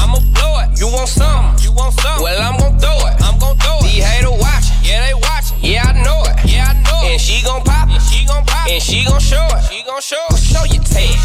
You 0.80 0.88
want 0.88 1.10
some? 1.10 1.54
You 1.60 1.72
want 1.72 1.92
some? 2.00 2.22
Well, 2.22 2.40
I'm 2.40 2.56
gon' 2.56 2.78
throw 2.78 2.96
it, 3.04 3.14
I'm 3.20 3.38
gon' 3.38 3.54
throw 3.58 3.76
it. 3.80 3.92
These 3.92 4.02
haters 4.02 4.32
watching, 4.32 4.80
yeah 4.80 5.04
they 5.04 5.12
watching. 5.12 5.58
Yeah, 5.60 5.84
I 5.84 5.92
know 5.92 6.24
it, 6.24 6.40
yeah 6.48 6.72
I 6.72 6.80
know 6.80 7.04
it. 7.04 7.12
And 7.12 7.20
she 7.20 7.44
gon' 7.44 7.62
pop 7.62 7.92
it, 7.92 8.00
she 8.00 8.24
gon' 8.24 8.46
pop 8.46 8.66
it. 8.66 8.72
And 8.72 8.82
she 8.82 9.04
gon' 9.04 9.20
show 9.20 9.44
it, 9.44 9.60
she 9.68 9.84
gon' 9.84 10.00
show 10.00 10.24
it. 10.32 10.40
Show 10.40 10.64
your 10.64 10.80
tag, 10.80 11.20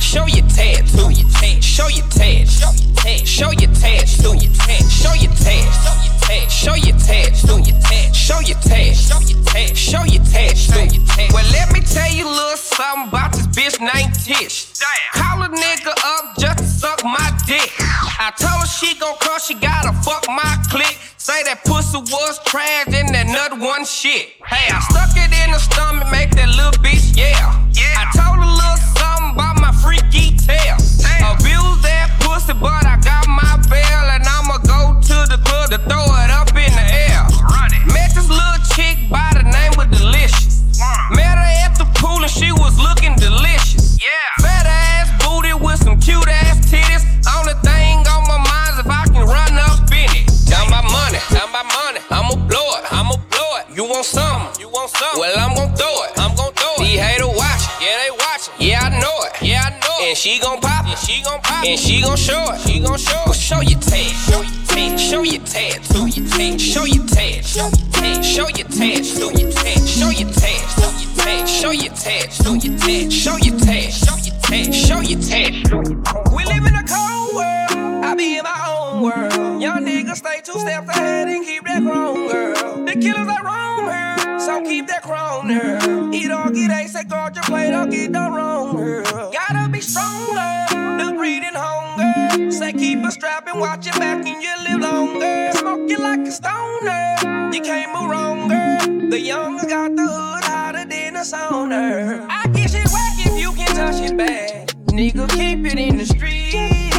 show 0.00 0.24
your 0.24 0.48
tag, 0.48 0.80
show 0.80 1.12
your 1.12 1.28
tag, 1.28 1.62
show 1.62 1.88
your 1.92 2.08
tag, 2.08 2.48
show 2.48 2.72
your 2.72 2.88
tag, 2.96 3.28
show 3.28 3.52
your 3.52 3.68
tag, 3.68 4.08
show 4.08 4.32
your 4.32 4.48
tag, 4.48 4.88
show 4.88 5.12
your 5.12 5.28
tag, 5.28 5.68
show 5.68 6.00
your 6.00 6.16
tag, 6.24 6.48
show 6.48 6.80
your 6.80 6.96
tag, 7.04 7.36
show 7.36 7.60
your 7.60 7.76
tag, 7.84 8.16
show 8.16 8.40
your 8.40 8.56
tag, 8.64 8.96
show 8.96 9.20
your 9.20 9.44
tag, 9.44 9.76
show 9.76 10.04
your 10.08 10.24
tag, 10.24 10.56
show 10.56 10.80
your 10.80 11.04
tag. 11.04 11.28
Well, 11.36 11.44
let 11.52 11.68
me 11.76 11.84
tell 11.84 12.08
you 12.08 12.24
a 12.24 12.32
little 12.32 12.56
something 12.56 13.08
about 13.12 13.36
this 13.36 13.44
bitch 13.52 13.76
named 13.76 14.16
Tish. 14.16 14.72
Call 15.12 15.42
a 15.42 15.48
nigga 15.52 15.92
up 16.00 16.38
just 16.38 16.58
to 16.58 16.64
suck 16.64 17.04
my 17.04 17.28
dick. 17.46 17.68
I 18.22 18.30
told 18.32 18.60
her 18.60 18.66
she 18.66 18.98
gon' 19.00 19.16
come, 19.16 19.40
she 19.40 19.54
gotta 19.54 19.96
fuck 20.04 20.28
my 20.28 20.52
clique. 20.68 20.98
Say 21.16 21.42
that 21.44 21.64
pussy 21.64 21.96
was 21.96 22.38
trash 22.44 22.92
and 22.92 23.08
that 23.16 23.24
nut 23.32 23.58
one 23.58 23.86
shit. 23.86 24.36
Hey, 24.44 24.68
I 24.68 24.78
stuck 24.92 25.16
it 25.16 25.32
in 25.32 25.52
the 25.52 25.58
stomach, 25.58 26.04
make 26.12 26.28
that 26.36 26.52
little 26.52 26.76
bitch 26.84 27.16
yeah. 27.16 27.96
I 27.96 28.04
told 28.12 28.36
her 28.44 28.59
she 60.20 60.38
gon' 60.38 60.60
pop, 60.60 60.84
and 60.84 60.98
she 60.98 61.22
gon' 61.22 61.40
pop, 61.40 61.64
and 61.64 61.80
she 61.80 62.02
gon' 62.02 62.14
show 62.14 62.52
it, 62.52 62.60
she 62.60 62.78
gon' 62.78 62.98
show 62.98 63.22
it. 63.22 63.24
Well, 63.24 63.32
show 63.32 63.60
your 63.62 63.80
tag, 63.80 64.12
show 64.28 64.42
your 64.42 64.52
tag, 64.66 64.98
show 64.98 65.22
your 65.22 65.42
tag, 65.46 65.80
show 65.80 66.04
your 66.04 66.26
tag, 66.26 66.60
show 66.60 66.84
your 66.84 67.06
tag, 67.06 68.22
show 68.22 68.50
your 68.50 68.68
tag, 68.68 69.02
show 69.02 69.30
your 69.30 69.48
tag, 69.48 69.88
show 69.88 70.10
your 70.10 71.10
tag, 71.14 71.48
show 71.48 71.70
your 71.72 71.94
tag, 71.94 72.30
show 72.30 72.52
your 72.52 72.76
tag, 72.76 73.10
show 73.10 73.36
your 73.38 73.58
tag, 73.58 73.90
show 73.90 74.16
your 74.20 74.36
tag, 74.42 74.74
show 74.74 75.00
your 75.00 75.20
tag. 75.20 75.52
We 76.36 76.44
live 76.44 76.66
in 76.66 76.74
a 76.74 76.84
cold 76.84 77.34
world, 77.34 78.04
I 78.04 78.14
be 78.14 78.36
in 78.36 78.44
my 78.44 78.60
own 78.68 79.00
world. 79.00 79.62
Young 79.62 79.86
niggas 79.86 80.16
stay 80.16 80.42
two 80.44 80.58
steps 80.58 80.88
ahead 80.90 81.09
keep 84.70 84.86
that 84.86 85.02
crown 85.02 85.48
girl. 85.48 86.14
Eat 86.14 86.30
all 86.30 86.50
get 86.50 86.70
ace, 86.70 86.92
say 86.92 87.02
guard 87.02 87.34
your 87.34 87.42
plate, 87.44 87.72
don't 87.72 87.90
get 87.90 88.12
the 88.12 88.20
wrong 88.20 88.76
girl. 88.76 89.32
Gotta 89.32 89.68
be 89.68 89.80
stronger, 89.80 90.52
the 90.70 91.12
breeding 91.16 91.54
hunger. 91.54 92.52
Say 92.52 92.72
keep 92.72 93.04
a 93.04 93.10
strap 93.10 93.48
and 93.48 93.58
watch 93.60 93.86
your 93.86 93.98
back 93.98 94.24
and 94.24 94.42
you 94.42 94.54
live 94.68 94.80
longer. 94.80 95.50
Smoking 95.54 95.98
like 95.98 96.20
a 96.20 96.30
stoner, 96.30 97.52
you 97.52 97.60
can't 97.62 97.90
move 97.94 98.10
wronger. 98.10 99.10
The 99.10 99.18
younger 99.18 99.66
got 99.66 99.96
the 99.96 100.06
hood 100.06 100.44
hotter 100.44 100.84
than 100.84 101.16
a 101.16 101.20
sauna. 101.20 102.26
I 102.30 102.46
get 102.54 102.70
shit 102.70 102.86
whack 102.92 103.26
if 103.26 103.40
you 103.42 103.52
can 103.52 103.74
touch 103.74 104.00
it 104.08 104.16
back. 104.16 104.68
Nigga, 104.94 105.28
keep 105.30 105.66
it 105.66 105.78
in 105.78 105.96
the 105.96 106.06
streets. 106.06 106.96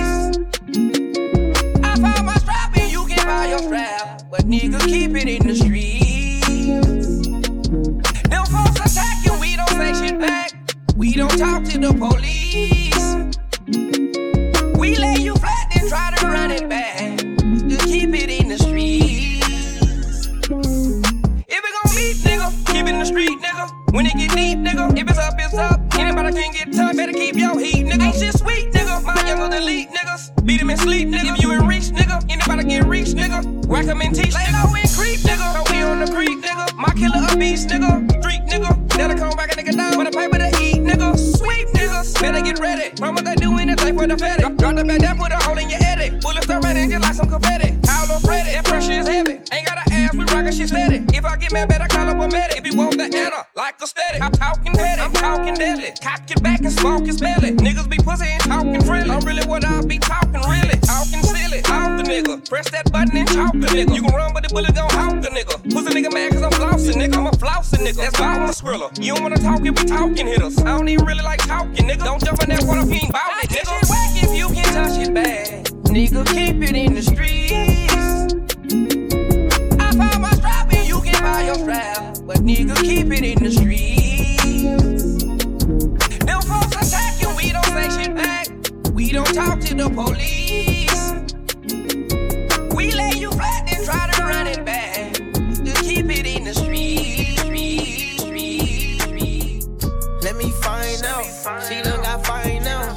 I 1.85 1.95
found 1.95 2.25
my 2.25 2.35
strap 2.35 2.75
and 2.75 2.91
you 2.91 3.05
can 3.05 3.25
buy 3.25 3.47
your 3.47 3.59
strap. 3.59 4.23
but 4.29 4.41
niggas 4.41 4.85
keep 4.87 5.15
it 5.15 5.27
in 5.29 5.47
the 5.47 5.55
streets. 5.55 5.70
The 11.81 11.91
police. 11.93 12.40
Ready. 42.61 42.93
Run 43.01 43.15
what 43.15 43.25
they 43.25 43.35
do 43.35 43.57
anything 43.57 43.97
for 43.97 44.07
the 44.07 44.17
fatty. 44.17 44.43
Drop 44.55 44.75
the 44.75 44.83
down, 44.83 45.17
put 45.17 45.31
a 45.31 45.37
hole 45.43 45.57
in 45.57 45.69
your 45.69 45.79
eddy. 45.81 46.15
Bullets 46.21 46.45
start 46.45 46.63
running 46.63 46.89
just 46.89 47.03
like 47.03 47.15
some 47.15 47.29
confetti. 47.29 47.75
How 47.87 48.05
low 48.07 48.19
Freddy, 48.19 48.51
that 48.51 48.65
pressure 48.65 48.93
is 48.93 49.07
heavy. 49.07 49.41
Ain't 49.51 49.65
got 49.65 49.77
an 49.81 49.91
ass, 49.91 50.13
we 50.13 50.23
rockin' 50.25 50.53
shit 50.53 50.69
steady. 50.69 51.03
If 51.17 51.25
I 51.25 51.35
get 51.37 51.51
mad, 51.51 51.67
better 51.67 51.87
call 51.87 52.07
up 52.07 52.21
a 52.21 52.27
medic. 52.29 52.57
If 52.57 52.65
you 52.67 52.77
want 52.77 52.97
the 52.97 53.05
Anna, 53.05 53.45
like 53.55 53.81
a 53.81 53.87
steady. 53.87 54.21
I'm 54.21 54.31
talking 54.31 54.73
petty, 54.73 55.01
I'm 55.01 55.13
talking 55.13 55.55
deadly. 55.55 55.91
Cock 56.01 56.29
it 56.29 56.41
back 56.43 56.61
and 56.61 56.71
smoke 56.71 57.05
his 57.05 57.19
belly. 57.19 57.51
Niggas 57.51 57.89
be 57.89 57.97
pussy 57.97 58.27
and 58.27 58.43
talking 58.43 58.81
friendly. 58.81 59.11
I'm 59.11 59.25
really 59.25 59.45
what 59.45 59.65
I 59.65 59.81
be 59.81 59.97
talking, 59.97 60.41
really. 60.45 60.77
Talking 60.79 61.23
silly. 61.23 61.40
Nigga. 62.11 62.49
Press 62.49 62.69
that 62.71 62.91
button 62.91 63.15
and 63.15 63.27
talk 63.29 63.53
the 63.53 63.67
nigga. 63.67 63.95
You 63.95 64.01
can 64.03 64.13
run, 64.13 64.33
but 64.33 64.43
the 64.43 64.49
bullet 64.49 64.75
gon' 64.75 64.89
hawk 64.89 65.21
the 65.21 65.29
nigga. 65.29 65.55
Pussy 65.71 65.95
nigga 65.95 66.11
mad 66.11 66.33
cause 66.33 66.41
I'm 66.43 66.51
flossing, 66.51 66.95
nigga. 66.99 67.15
I'm 67.15 67.27
a 67.27 67.31
flossing 67.31 67.87
nigga. 67.87 67.95
That's 67.95 68.19
why 68.19 68.35
I'm 68.35 68.49
a 68.49 68.51
skriller. 68.51 68.91
You 69.01 69.13
don't 69.13 69.23
wanna 69.23 69.37
talk 69.37 69.65
if 69.65 69.79
we 69.79 69.85
talking 69.85 70.27
hitters. 70.27 70.59
I 70.59 70.75
don't 70.77 70.89
even 70.89 71.05
really 71.05 71.23
like 71.23 71.39
talking, 71.39 71.87
nigga. 71.87 72.03
Don't 72.03 72.21
jump 72.21 72.43
in 72.43 72.49
that 72.49 72.63
water 72.63 72.81
if 72.81 72.87
you 72.89 72.95
ain't 72.95 73.13
bout 73.13 73.31
it, 73.41 73.49
nigga. 73.49 73.79
Shit 73.79 73.89
whack 73.89 74.23
if 74.23 74.35
you 74.37 74.47
can 74.49 74.73
touch 74.73 74.99
it 74.99 75.13
bad. 75.13 75.65
Nigga, 75.87 76.25
keep 76.27 76.61
it 76.61 76.75
in 76.75 76.93
the 76.95 77.01
streets. 77.01 77.93
I 79.79 79.91
found 79.95 80.21
my 80.21 80.31
strap 80.31 80.73
and 80.73 80.85
you 80.85 80.99
can 80.99 81.23
buy 81.23 81.45
your 81.45 81.55
strap. 81.55 82.17
But 82.25 82.39
nigga, 82.43 82.75
keep 82.81 83.07
it 83.07 83.23
in 83.23 83.41
the 83.41 83.51
streets. 83.51 85.23
Them 86.25 86.41
folks 86.41 86.75
attacking, 86.75 87.35
we 87.37 87.53
don't 87.53 87.71
say 87.71 88.03
shit 88.03 88.13
back. 88.13 88.49
We 88.93 89.13
don't 89.13 89.33
talk 89.33 89.61
to 89.61 89.75
the 89.75 89.89
police. 89.89 90.70
Lay 93.01 93.17
you 93.17 93.31
flat 93.31 93.63
and 93.73 93.83
try 93.83 94.07
to 94.11 94.23
run 94.23 94.47
it 94.47 94.63
back. 94.63 95.13
To 95.13 95.73
keep 95.81 96.05
it 96.05 96.27
in 96.27 96.43
the 96.43 96.53
streets, 96.53 97.41
streets. 97.41 98.21
Let 100.23 100.35
me 100.35 100.51
find 100.61 101.03
out. 101.05 101.25
She 101.67 101.81
done 101.81 102.03
got 102.03 102.23
fine 102.25 102.63
now. 102.63 102.93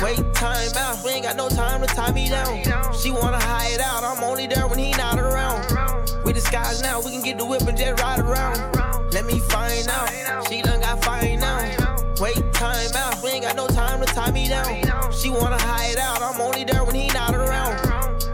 Wait, 0.00 0.18
time 0.34 0.70
out. 0.76 1.04
We 1.04 1.10
ain't 1.10 1.24
got 1.24 1.36
no 1.36 1.48
time 1.48 1.80
to 1.80 1.88
tie 1.88 2.12
me 2.12 2.28
down. 2.28 2.62
She 2.94 3.10
wanna 3.10 3.40
hide 3.40 3.80
out. 3.80 4.04
I'm 4.04 4.22
only 4.22 4.46
there 4.46 4.68
when 4.68 4.78
he 4.78 4.92
not 4.92 5.18
around. 5.18 5.66
We 6.24 6.32
disguise 6.32 6.80
now. 6.82 7.00
We 7.00 7.10
can 7.10 7.22
get 7.22 7.36
the 7.38 7.44
whip 7.44 7.62
and 7.62 7.76
just 7.76 8.00
ride 8.00 8.20
around. 8.20 8.58
Let 9.12 9.26
me 9.26 9.40
find 9.40 9.88
out. 9.88 10.08
She 10.48 10.62
done 10.62 10.80
got 10.80 11.02
fine 11.04 11.40
now. 11.40 11.58
Wait, 12.20 12.36
time 12.52 12.94
out. 12.94 13.20
We 13.24 13.30
ain't 13.30 13.42
got 13.42 13.56
no 13.56 13.66
time 13.66 13.98
to 14.00 14.06
tie 14.06 14.30
me 14.30 14.48
down. 14.48 15.10
She 15.12 15.30
wanna 15.30 15.58
hide 15.60 15.98
out. 15.98 16.22
I'm 16.22 16.40
only 16.40 16.62
there 16.62 16.84
when 16.84 16.94
he 16.94 17.08
not 17.08 17.34
around. 17.34 17.76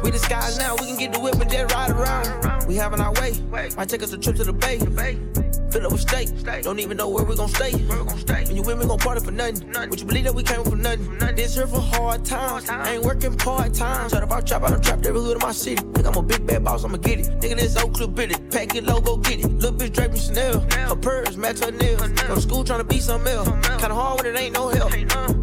We 0.02 0.10
disguise 0.10 0.58
now. 0.58 0.76
We 0.76 0.83
get 1.04 1.12
the 1.12 1.20
whip 1.20 1.34
and 1.40 1.50
just 1.50 1.74
ride 1.74 1.90
around. 1.90 2.66
We 2.66 2.76
having 2.76 3.00
our 3.00 3.12
way. 3.14 3.34
Might 3.50 3.88
take 3.88 4.02
us 4.02 4.12
a 4.12 4.18
trip 4.18 4.36
to 4.36 4.44
the 4.44 4.52
bay. 4.52 5.43
Fill 5.74 5.86
up 5.86 5.92
with 5.92 6.02
steak. 6.02 6.28
Don't 6.62 6.78
even 6.78 6.96
know 6.96 7.08
where 7.08 7.24
we 7.24 7.34
gon' 7.34 7.48
stay. 7.48 7.72
When 7.72 8.54
you 8.54 8.62
women 8.62 8.86
gon' 8.86 8.96
party 8.96 9.20
for 9.24 9.32
nothing. 9.32 9.72
Would 9.90 10.00
you 10.00 10.06
believe 10.06 10.22
that 10.22 10.32
we 10.32 10.44
came 10.44 10.62
for 10.62 10.76
nothing? 10.76 11.18
This 11.34 11.56
here 11.56 11.66
for 11.66 11.80
hard 11.80 12.24
times. 12.24 12.70
I 12.70 12.94
ain't 12.94 13.02
working 13.02 13.36
part 13.36 13.74
time. 13.74 14.08
Shut 14.08 14.22
up, 14.22 14.30
I 14.30 14.40
trap, 14.40 14.62
I 14.62 14.70
done 14.70 14.80
trapped 14.80 15.04
every 15.04 15.20
hood 15.20 15.36
in 15.36 15.42
my 15.42 15.50
city. 15.50 15.82
Think 15.94 16.06
I'm 16.06 16.14
a 16.14 16.22
big 16.22 16.46
bad 16.46 16.62
boss, 16.62 16.84
I'ma 16.84 16.98
get 16.98 17.18
it. 17.18 17.26
Nigga, 17.40 17.56
this 17.56 17.76
Oak 17.76 17.94
Cliff 17.94 18.14
Billy. 18.14 18.36
Pack 18.52 18.76
it 18.76 18.84
low, 18.84 19.00
go 19.00 19.16
get 19.16 19.40
it. 19.40 19.50
Little 19.50 19.76
bitch 19.76 19.92
draping 19.92 20.20
Chanel. 20.20 20.60
Her 20.60 20.94
purse 20.94 21.36
match 21.36 21.58
her 21.58 21.72
nails. 21.72 22.08
Go 22.08 22.36
to 22.36 22.40
school 22.40 22.62
tryna 22.62 22.88
be 22.88 23.00
something 23.00 23.34
else. 23.34 23.48
Kinda 23.48 23.94
hard 23.94 24.22
when 24.22 24.32
it 24.32 24.38
ain't 24.38 24.54
no 24.54 24.68
help. 24.68 24.92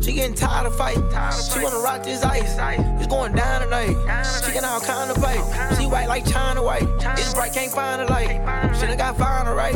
She 0.01 0.13
getting 0.13 0.33
tired 0.33 0.65
of 0.65 0.77
fighting. 0.77 1.03
She 1.51 1.59
wanna 1.61 1.79
rock 1.79 2.03
this 2.03 2.23
ice. 2.23 2.55
It's 2.99 3.07
going 3.07 3.35
down 3.35 3.63
tonight. 3.63 3.97
She 4.45 4.53
getting 4.53 4.63
all 4.63 4.79
kind 4.79 5.11
of 5.11 5.17
fight. 5.17 5.43
She 5.77 5.87
white 5.87 6.07
like 6.07 6.25
China 6.25 6.63
white. 6.63 6.87
It's 7.17 7.33
bright, 7.33 7.51
can't 7.51 7.71
find 7.71 8.01
a 8.01 8.05
light. 8.05 8.39
She 8.79 8.87
done 8.87 8.97
got 8.97 9.17
fine, 9.17 9.45
alright. 9.45 9.75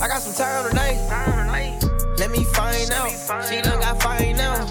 I 0.00 0.08
got 0.08 0.22
some 0.22 0.34
time 0.34 0.68
tonight. 0.68 0.98
Let 2.18 2.30
me 2.30 2.44
find 2.44 2.90
out. 2.92 3.10
She 3.48 3.60
done 3.60 3.80
got 3.80 4.00
fine 4.02 4.36
now. 4.36 4.64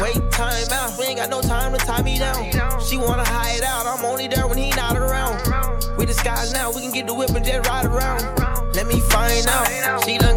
Wait, 0.00 0.30
time 0.30 0.64
out. 0.72 0.98
We 0.98 1.06
ain't 1.06 1.16
got 1.16 1.30
no 1.30 1.40
time 1.40 1.72
to 1.72 1.78
tie 1.78 2.02
me 2.02 2.18
down. 2.18 2.50
She 2.80 2.96
wanna 2.96 3.24
hide 3.24 3.62
out. 3.62 3.86
I'm 3.86 4.04
only 4.04 4.28
there 4.28 4.46
when 4.46 4.58
he 4.58 4.70
not 4.70 4.96
around. 4.96 5.40
We 5.96 6.06
disguise 6.06 6.52
now. 6.52 6.70
We 6.70 6.82
can 6.82 6.92
get 6.92 7.06
the 7.06 7.14
whip 7.14 7.30
and 7.30 7.44
just 7.44 7.68
ride 7.68 7.86
around. 7.86 8.22
Let 8.74 8.86
me 8.86 9.00
find 9.00 9.46
out. 9.46 10.04
She 10.04 10.18
done 10.18 10.27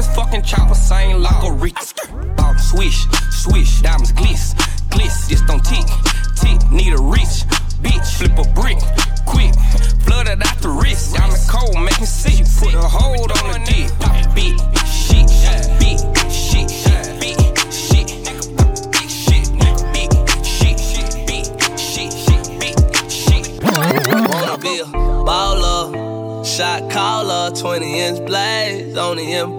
this 0.00 0.14
fucking 0.16 0.42
chopper 0.42 0.74
sing 0.74 1.20
like 1.20 1.44
a 1.44 1.52
Rita. 1.52 1.94
Ball 2.36 2.56
swish, 2.56 3.04
swish, 3.30 3.82
diamonds 3.82 4.12
gliss, 4.12 4.59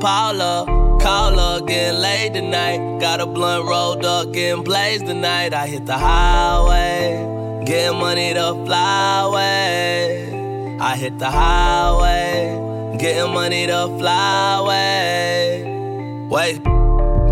the 0.02 0.08
Impala. 0.08 0.98
Caller, 1.02 1.62
getting 1.66 2.00
laid 2.00 2.34
tonight. 2.34 3.00
Got 3.00 3.22
a 3.22 3.26
blunt 3.26 3.66
rolled 3.66 4.06
up, 4.06 4.32
getting 4.32 4.64
blazed 4.64 5.06
tonight. 5.06 5.54
I 5.54 5.68
hit 5.68 5.86
the 5.86 5.98
highway, 5.98 7.64
getting 7.66 8.00
money 8.00 8.34
to 8.34 8.54
fly 8.66 9.24
away. 9.26 10.78
I 10.80 10.96
hit 10.96 11.18
the 11.18 11.30
highway, 11.30 12.98
getting 13.00 13.34
money 13.34 13.68
to 13.68 13.88
fly 13.98 14.58
away. 14.60 15.64
Wait, 16.30 16.64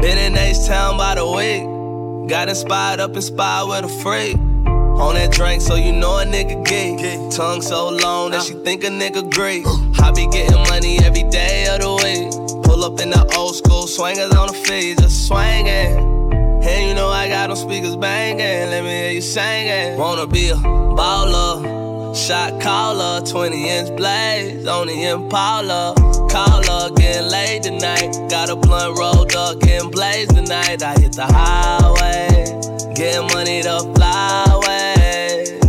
been 0.02 0.18
in 0.18 0.38
H-Town 0.38 0.98
by 0.98 1.16
the 1.16 1.28
week. 1.28 2.30
Got 2.30 2.50
inspired 2.50 3.00
up, 3.00 3.16
inspired 3.16 3.68
with 3.68 3.86
a 3.86 4.02
freak. 4.02 4.38
On 5.00 5.14
that 5.16 5.32
drink, 5.32 5.62
so 5.62 5.76
you 5.76 5.94
know 5.94 6.18
a 6.18 6.26
nigga 6.26 6.66
gay. 6.66 6.98
Tongue 7.30 7.62
so 7.62 7.90
long 7.90 8.32
that 8.32 8.44
she 8.44 8.54
think 8.54 8.84
a 8.84 8.88
nigga 8.88 9.32
great. 9.34 9.66
I 10.00 10.12
be 10.12 10.28
getting 10.28 10.58
money 10.64 11.00
every 11.00 11.24
day 11.30 11.68
of 11.68 11.82
the 11.82 11.94
week. 12.04 12.29
Pull 12.80 12.94
up 12.94 13.02
in 13.02 13.10
the 13.10 13.36
old 13.36 13.58
school 13.58 13.88
swingers 13.88 14.34
on 14.34 14.48
the 14.48 14.54
feet, 14.54 15.00
just 15.00 15.28
swinging. 15.28 16.00
And 16.64 16.88
you 16.88 16.94
know 16.94 17.10
I 17.10 17.28
got 17.28 17.48
them 17.48 17.58
speakers 17.58 17.98
banging. 17.98 18.70
Let 18.70 18.86
me 18.86 18.90
hear 18.90 19.12
you 19.12 19.22
singing. 19.22 19.98
Wanna 19.98 20.26
be 20.26 20.48
a 20.52 20.56
baller. 20.56 22.16
Shot 22.16 22.62
caller, 22.62 23.20
20 23.26 23.70
inch 23.70 23.98
blaze 23.98 24.66
on 24.66 24.88
the 24.88 25.08
Impala. 25.08 25.94
Caller, 26.32 26.90
getting 26.96 27.30
laid 27.30 27.64
tonight. 27.64 28.16
Got 28.30 28.50
a 28.50 28.56
blunt 28.56 28.98
rolled 28.98 29.36
up, 29.36 29.60
getting 29.60 29.92
blazed 29.92 30.36
tonight. 30.36 30.82
I 30.82 30.94
hit 31.02 31.12
the 31.12 31.26
highway, 31.26 32.30
getting 32.96 33.28
money 33.36 33.62
to 33.62 33.80
fly 33.94 34.46
away. 34.54 35.60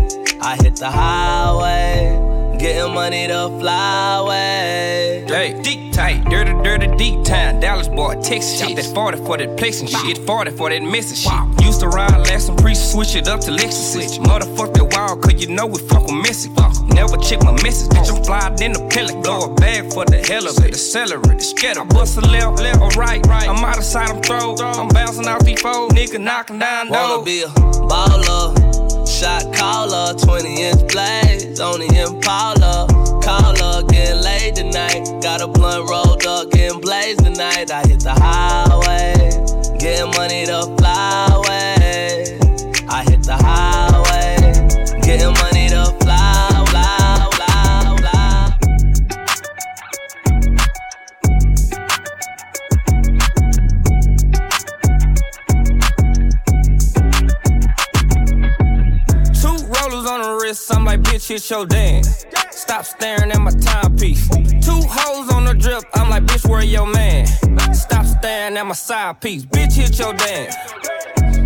I 0.40 0.57
hit 0.62 0.77
the 0.77 0.88
highway, 0.88 2.20
getting 2.61 2.92
money 2.92 3.27
the 3.27 3.49
flyway. 3.59 5.29
Hey, 5.29 5.61
deep 5.62 5.92
tight, 5.92 6.25
dirty, 6.29 6.53
dirty, 6.62 6.94
deep 6.96 7.25
time. 7.25 7.59
Dallas 7.59 7.88
boy, 7.88 8.20
Texas 8.23 8.61
shit. 8.61 8.77
that 8.77 8.94
40 8.94 9.25
for 9.25 9.38
that 9.38 9.57
place 9.57 9.81
and 9.81 9.88
shit. 9.88 10.18
40 10.18 10.51
for 10.53 10.68
that 10.68 10.83
messing 10.83 11.16
shit. 11.16 11.64
Used 11.64 11.81
to 11.81 11.88
ride 11.88 12.18
last 12.29 12.51
and 12.51 12.59
pre 12.59 12.75
switch 12.75 13.16
it 13.16 13.29
up 13.29 13.40
to 13.40 13.51
Lexus. 13.51 14.18
Motherfuck 14.18 14.75
that 14.75 14.85
wild, 14.92 15.23
cause 15.23 15.40
you 15.40 15.49
know 15.49 15.66
we 15.66 15.79
fuck 15.81 16.05
with 16.05 16.14
messy. 16.14 16.51
Never 16.94 17.16
check 17.16 17.42
my 17.42 17.53
message, 17.62 17.88
bitch. 17.90 18.11
Oh. 18.11 18.16
I'm 18.16 18.25
fly 18.25 18.64
in 18.64 18.73
the 18.73 18.87
pellet. 18.90 19.23
Blow 19.23 19.51
a 19.51 19.55
bag 19.55 19.92
for 19.92 20.05
the 20.05 20.18
hell 20.18 20.46
of 20.46 20.59
it. 20.64 20.73
The 20.73 20.79
celery, 20.79 21.37
the 21.37 21.40
scatter. 21.40 21.85
Bust 21.85 22.18
a 22.18 22.20
left, 22.20 22.61
left, 22.61 22.81
or 22.81 22.90
right. 23.01 23.27
I'm 23.27 23.64
out 23.64 23.79
of 23.79 23.85
sight, 23.85 24.11
I'm 24.11 24.20
throw. 24.23 24.57
I'm 24.57 24.88
bouncing 24.88 25.27
off 25.27 25.44
these 25.44 25.61
foes. 25.61 25.92
Nigga 25.92 26.20
knocking 26.20 26.59
down 26.59 26.88
doors. 26.88 26.99
Wanna 26.99 27.25
be 27.25 27.42
a 27.42 27.49
baller. 27.49 28.89
Shot 29.21 29.53
caller, 29.53 30.15
20 30.15 30.63
inch 30.63 30.89
blaze 30.89 31.61
on 31.61 31.81
the 31.81 31.89
Impala. 32.09 32.87
Caller, 33.21 33.83
getting 33.89 34.23
laid 34.23 34.57
tonight. 34.57 35.05
Got 35.21 35.43
a 35.43 35.47
blunt 35.47 35.91
rolled 35.91 36.25
up, 36.25 36.51
getting 36.51 36.81
blazed 36.81 37.23
tonight. 37.23 37.71
I 37.71 37.87
hit 37.87 38.01
the 38.01 38.15
highway, 38.15 39.13
getting 39.79 40.11
money 40.17 40.47
to 40.47 40.63
fly 40.79 41.29
away. 41.35 42.39
I 42.89 43.05
hit 43.11 43.23
the 43.25 43.37
highway, 43.37 43.80
Hit 61.40 61.48
your 61.48 61.64
dance. 61.64 62.26
Stop 62.50 62.85
staring 62.85 63.31
at 63.31 63.40
my 63.40 63.50
timepiece. 63.50 64.29
Two 64.29 64.83
hoes 64.87 65.33
on 65.33 65.46
the 65.46 65.55
drip, 65.59 65.85
I'm 65.94 66.11
like, 66.11 66.24
bitch, 66.24 66.46
where 66.46 66.62
your 66.62 66.87
man? 66.87 67.26
Stop 67.72 68.05
staring 68.05 68.59
at 68.59 68.66
my 68.66 68.74
side 68.74 69.22
piece. 69.22 69.46
Bitch, 69.46 69.72
hit 69.72 69.98
your 69.98 70.12
dance. 70.12 70.55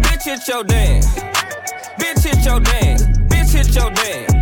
Bitch, 0.02 0.24
hit 0.24 0.48
your 0.48 0.64
dance. 0.64 1.06
Bitch, 1.96 2.24
hit 2.24 2.44
your 2.44 2.58
dance. 2.58 3.02
Bitch, 3.30 3.54
hit 3.54 3.72
your 3.72 3.90
dance. 3.90 4.32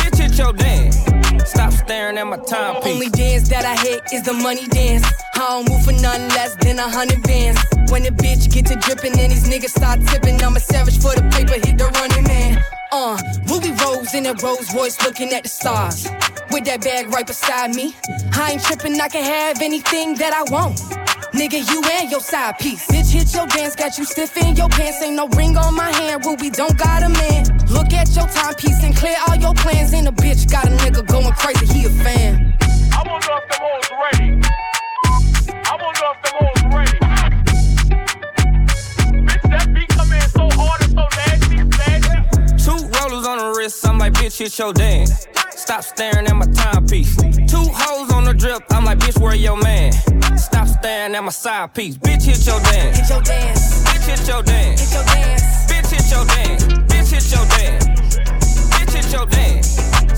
Bitch, 0.00 0.18
hit 0.18 0.36
your 0.36 0.52
dance. 0.52 1.48
Stop 1.48 1.72
staring 1.72 2.18
at 2.18 2.26
my 2.26 2.38
timepiece. 2.38 2.92
Only 2.92 3.08
dance 3.10 3.48
that 3.50 3.64
I 3.64 3.76
hit 3.86 4.02
is 4.12 4.24
the 4.24 4.32
money 4.32 4.66
dance. 4.66 5.06
I 5.36 5.38
don't 5.38 5.68
move 5.68 5.84
for 5.84 5.92
nothing 5.92 6.28
less 6.30 6.56
than 6.56 6.80
a 6.80 6.88
hundred 6.90 7.22
bands. 7.22 7.60
When 7.92 8.02
the 8.02 8.10
bitch 8.10 8.52
get 8.52 8.66
to 8.66 8.74
dripping 8.74 9.16
and 9.16 9.30
these 9.30 9.48
niggas 9.48 9.78
start 9.78 10.00
tipping, 10.08 10.42
I'm 10.42 10.56
a 10.56 10.60
savage 10.60 10.98
for 10.98 11.14
the 11.14 11.22
paper, 11.30 11.54
hit 11.54 11.78
the 11.78 11.84
running 11.84 12.24
man. 12.24 12.75
Uh, 12.92 13.18
Ruby 13.48 13.72
Rose 13.82 14.14
in 14.14 14.26
a 14.26 14.34
Rolls 14.34 14.72
Royce 14.74 15.00
looking 15.02 15.32
at 15.32 15.42
the 15.42 15.48
stars. 15.48 16.08
With 16.50 16.64
that 16.66 16.82
bag 16.82 17.08
right 17.08 17.26
beside 17.26 17.74
me. 17.74 17.94
I 18.32 18.52
ain't 18.52 18.62
tripping, 18.62 19.00
I 19.00 19.08
can 19.08 19.24
have 19.24 19.60
anything 19.60 20.14
that 20.16 20.32
I 20.32 20.42
want. 20.52 20.78
Nigga, 21.34 21.60
you 21.70 21.82
and 21.92 22.10
your 22.10 22.20
side 22.20 22.58
piece. 22.58 22.86
Bitch, 22.86 23.12
hit 23.12 23.34
your 23.34 23.46
dance, 23.48 23.74
got 23.74 23.98
you 23.98 24.04
stiff 24.04 24.36
in 24.36 24.56
your 24.56 24.68
pants. 24.68 25.02
Ain't 25.02 25.16
no 25.16 25.28
ring 25.28 25.56
on 25.56 25.74
my 25.74 25.90
hand, 25.90 26.24
Ruby 26.24 26.50
don't 26.50 26.78
got 26.78 27.02
a 27.02 27.08
man. 27.08 27.44
Look 27.68 27.92
at 27.92 28.14
your 28.14 28.26
timepiece 28.28 28.82
and 28.82 28.96
clear 28.96 29.16
all 29.28 29.36
your 29.36 29.54
plans. 29.54 29.92
And 29.92 30.08
a 30.08 30.12
bitch 30.12 30.50
got 30.50 30.66
a 30.66 30.70
nigga 30.70 31.06
going 31.06 31.32
crazy, 31.32 31.66
he 31.66 31.86
a 31.86 31.90
fan. 31.90 32.54
I 32.92 33.02
wonder 33.06 33.28
if 33.32 33.48
them 33.50 33.60
hoes 33.60 33.90
ready. 34.02 34.75
Wrist, 44.40 44.60
I'm 44.60 44.72
bitch, 44.72 44.76
hit 44.76 44.88
your 44.88 45.06
dance. 45.06 45.26
Stop 45.50 45.82
staring 45.82 46.26
at 46.26 46.36
my 46.36 46.46
timepiece. 46.46 47.16
Two 47.16 47.64
hoes 47.72 48.12
on 48.12 48.24
the 48.24 48.34
drip, 48.34 48.62
I'm 48.70 48.84
like, 48.84 48.98
bitch, 48.98 49.20
where 49.20 49.34
your 49.34 49.56
man? 49.56 49.92
Stop 50.36 50.68
staring 50.68 51.14
at 51.14 51.24
my 51.24 51.30
side 51.30 51.74
piece. 51.74 51.96
Bitch, 51.98 52.24
hit 52.24 52.46
your 52.46 52.60
dance. 52.60 52.98
Hit 52.98 53.10
your 53.10 53.22
dance, 53.22 53.82
Bitch, 53.84 54.06
hit 54.06 54.28
your 54.28 54.42
dance. 54.42 54.80
hit 54.80 54.92
your 54.92 55.04
dance. 55.04 55.42
Bitch, 55.66 55.90
hit 55.90 56.10
your 56.10 56.24
dance. 56.26 56.64
Bitch, 56.64 57.10
hit 57.12 57.32
your 57.32 57.46
dance. 57.46 57.84
Bitch, 58.70 58.92
hit 58.94 59.12
your 59.12 59.26
dance. 59.26 59.66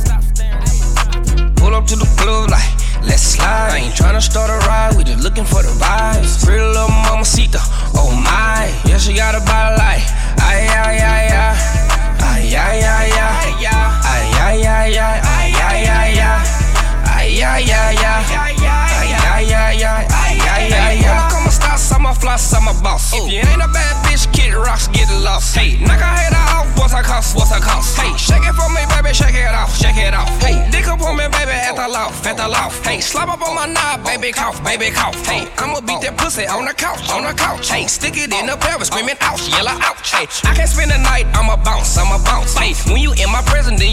Stop 0.03 0.23
staring 0.23 0.63
at 0.63 1.37
my. 1.37 1.53
Pull 1.57 1.75
up 1.75 1.87
to 1.87 1.97
the 1.97 2.09
club 2.19 2.51
like, 2.51 2.71
let's 3.05 3.23
slide. 3.23 3.71
I 3.73 3.79
ain't 3.79 3.95
tryna 3.95 4.23
start 4.23 4.51
a 4.51 4.59
ride, 4.67 4.97
we 4.97 5.05
just 5.05 5.23
looking 5.23 5.45
for 5.45 5.63
the 5.63 5.73
vibes. 5.79 6.45
Pretty 6.45 6.63
little 6.63 6.89
mamacita, 6.89 7.61
oh 7.95 8.13
my. 8.13 8.67
Yeah, 8.85 8.99
she 8.99 9.15
got 9.15 9.35
a 9.35 9.41
body 9.41 9.77
like, 9.79 10.03
ay, 10.41 10.67
ay, 10.69 10.99
ay, 10.99 11.29
ay. 11.33 11.89
Ay, 12.21 12.57
ay, 12.57 12.83
ay, 12.83 13.13
ay. 13.13 14.08
Ay, 14.49 14.65
ay, 14.65 14.97
ay, 14.97 15.21
ay. 15.21 15.53
Ay, 15.61 15.61
ay, 15.61 15.85
ay, 15.85 16.21
ay. 16.25 16.69
Ay, 17.05 17.43
ay, 17.45 17.69
ay, 17.69 18.01
ay. 18.01 18.25
Ay, 18.33 19.13
ay, 19.13 19.53
ay, 19.53 19.85
ay. 19.85 20.07
Ay, 20.09 20.41
ay, 20.41 20.73
ay, 20.73 21.05
ay. 21.05 21.29
Come 21.29 21.51
stars, 21.53 21.93
I'm 21.93 22.07
a 22.07 22.15
floss, 22.15 22.55
I'm 22.57 22.65
a 22.65 22.73
boss. 22.81 23.13
If 23.13 23.29
you 23.29 23.45
ain't 23.45 23.61
a 23.61 23.69
bad 23.69 23.93
bitch, 24.09 24.25
kid 24.33 24.55
rocks, 24.57 24.89
get 24.89 25.13
lost. 25.21 25.53
Hey, 25.55 25.77
knock 25.85 26.01
her 26.01 26.17
head 26.17 26.33
off, 26.33 26.65
what's 26.81 26.95
her 26.95 27.03
cost, 27.03 27.37
what's 27.37 27.53
her 27.53 27.61
cost? 27.61 28.01
Hey, 28.01 28.09
shake 28.17 28.41
it 28.49 28.57
for 28.57 28.73
me, 28.73 28.81
baby, 28.89 29.13
shake 29.13 29.37
it 29.37 29.53
off, 29.53 29.77
shake 29.77 30.01
it 30.01 30.15
off. 30.15 30.33
Hey, 30.41 30.65
dick 30.73 30.89
up 30.89 31.03
on 31.03 31.19
me, 31.19 31.29
baby, 31.29 31.53
at 31.53 31.77
the 31.77 31.87
loft, 31.87 32.25
at 32.25 32.39
the 32.39 32.49
loft. 32.49 32.81
Hey, 32.87 33.03
slap 33.05 33.29
up 33.29 33.45
on 33.45 33.55
my 33.55 33.67
knob, 33.67 34.03
baby, 34.03 34.33
cough, 34.33 34.65
baby, 34.65 34.89
cough. 34.89 35.21
Hey, 35.27 35.45
I'ma 35.59 35.85
beat 35.85 36.01
that 36.09 36.17
pussy 36.17 36.47
on 36.47 36.65
the 36.65 36.73
couch, 36.73 37.05
on 37.13 37.29
the 37.29 37.35
couch. 37.37 37.69
Hey, 37.69 37.87
stick 37.87 38.17
it 38.17 38.33
in 38.33 38.47
the 38.47 38.57
pelvis, 38.57 38.89
screaming 38.89 39.21
ouch, 39.21 39.45
yell 39.53 39.69
ouch. 39.69 40.09
Hey, 40.09 40.25
I 40.49 40.57
can't 40.57 40.71
spend 40.71 40.91
the 40.91 40.97
night, 41.05 41.27
I'ma 41.37 41.61
bounce. 41.61 41.98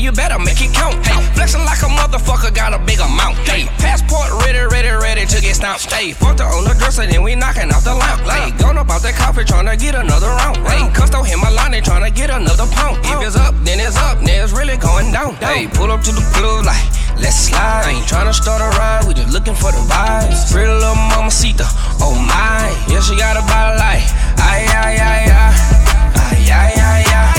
You 0.05 0.13
better 0.13 0.37
make 0.37 0.61
it 0.61 0.69
count. 0.69 0.93
Hey, 1.01 1.17
flexing 1.33 1.65
like 1.65 1.81
a 1.81 1.89
motherfucker, 1.89 2.53
got 2.53 2.77
a 2.77 2.79
big 2.85 3.01
amount. 3.01 3.41
Hey, 3.49 3.65
passport 3.81 4.29
ready, 4.45 4.61
ready, 4.69 4.93
ready 4.93 5.25
to 5.25 5.41
get 5.41 5.57
stamped. 5.57 5.89
Hey, 5.91 6.13
fucked 6.13 6.39
her 6.39 6.45
on 6.45 6.63
the 6.63 6.77
dresser, 6.77 7.09
then 7.09 7.23
we 7.25 7.33
knocking 7.33 7.73
off 7.73 7.83
the 7.83 7.95
lamp. 7.97 8.21
Hey, 8.21 8.53
gone 8.61 8.77
about 8.77 9.01
that 9.01 9.17
coffee, 9.17 9.41
tryna 9.41 9.73
get 9.81 9.95
another 9.97 10.29
round. 10.29 10.61
Hey, 10.69 10.85
cussed 10.93 11.15
on 11.15 11.25
him 11.25 11.41
my 11.41 11.49
line, 11.49 11.71
they 11.71 11.81
tryna 11.81 12.13
get 12.13 12.29
another 12.29 12.69
pound. 12.77 13.01
If 13.01 13.17
it's 13.25 13.35
up, 13.35 13.57
then 13.65 13.81
it's 13.81 13.97
up, 13.97 14.21
then 14.21 14.45
it's 14.45 14.53
really 14.53 14.77
going 14.77 15.11
down. 15.11 15.33
Hey, 15.41 15.65
pull 15.73 15.89
up 15.89 16.05
to 16.05 16.11
the 16.13 16.21
club 16.37 16.69
like, 16.69 16.85
let's 17.17 17.49
slide. 17.49 17.89
I 17.89 17.97
ain't 17.97 18.05
tryna 18.05 18.37
start 18.37 18.61
a 18.61 18.69
ride, 18.77 19.09
we 19.09 19.17
just 19.17 19.33
looking 19.33 19.57
for 19.57 19.73
the 19.73 19.81
vibes. 19.89 20.53
Pretty 20.53 20.69
little 20.69 20.93
mamacita, 21.09 21.65
oh 21.97 22.13
my. 22.13 22.69
Yeah, 22.93 23.01
she 23.01 23.17
got 23.17 23.41
a 23.41 23.43
body 23.49 23.73
like, 23.81 24.05
ay, 24.37 24.69
ay, 24.69 25.01
ay. 25.01 25.25
Ay, 26.13 26.45
ay, 26.45 26.73
ay, 26.77 27.03
ay. 27.09 27.31
Ay, 27.33 27.35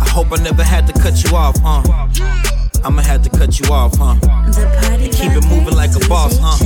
I 0.00 0.08
hope 0.08 0.32
I 0.32 0.42
never 0.42 0.64
had 0.64 0.86
to 0.88 0.92
cut 0.92 1.22
you 1.22 1.36
off, 1.36 1.56
uh. 1.64 1.82
I'ma 2.84 3.02
have 3.02 3.22
to 3.22 3.30
cut 3.30 3.60
you 3.60 3.72
off, 3.72 3.96
huh? 3.96 4.16
Party 4.82 5.08
Keep 5.10 5.32
it 5.32 5.46
moving 5.48 5.76
like 5.76 5.94
a 5.94 6.00
boss, 6.08 6.38
huh? 6.40 6.58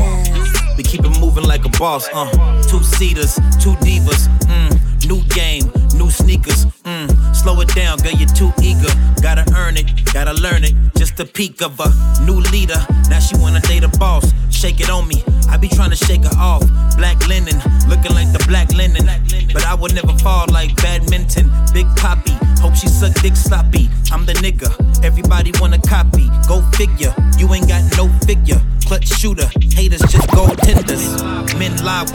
We 0.79 0.83
keep 0.83 1.05
it 1.05 1.21
moving 1.21 1.45
like 1.45 1.67
a 1.67 1.69
boss, 1.69 2.09
huh? 2.09 2.31
Two 2.63 2.83
seaters, 2.83 3.35
two 3.61 3.75
divas, 3.85 4.29
mm. 4.47 4.96
New 5.07 5.23
game, 5.29 5.63
new 5.95 6.11
sneakers, 6.11 6.67
mm. 6.83 7.35
Slow 7.35 7.61
it 7.61 7.69
down, 7.75 7.99
girl, 7.99 8.13
you're 8.13 8.29
too 8.29 8.51
eager. 8.61 8.91
Gotta 9.23 9.45
earn 9.55 9.77
it, 9.77 9.87
gotta 10.13 10.33
learn 10.33 10.65
it. 10.65 10.75
Just 10.97 11.21
a 11.21 11.25
peek 11.25 11.63
of 11.63 11.79
a 11.79 11.89
new 12.25 12.41
leader. 12.51 12.85
Now 13.09 13.21
she 13.21 13.37
wanna 13.39 13.61
date 13.61 13.85
a 13.85 13.89
boss. 13.99 14.33
Shake 14.51 14.81
it 14.81 14.91
on 14.91 15.07
me, 15.07 15.23
I 15.49 15.59
be 15.59 15.69
trying 15.69 15.91
to 15.91 15.97
shake 15.97 16.25
her 16.25 16.37
off. 16.39 16.63
Black 16.97 17.25
linen, 17.29 17.55
looking 17.89 18.15
like 18.15 18.33
the 18.33 18.45
black 18.49 18.73
linen. 18.73 19.07
But 19.53 19.65
I 19.65 19.75
would 19.75 19.95
never 19.95 20.13
fall 20.19 20.47
like 20.51 20.75
badminton. 20.77 21.51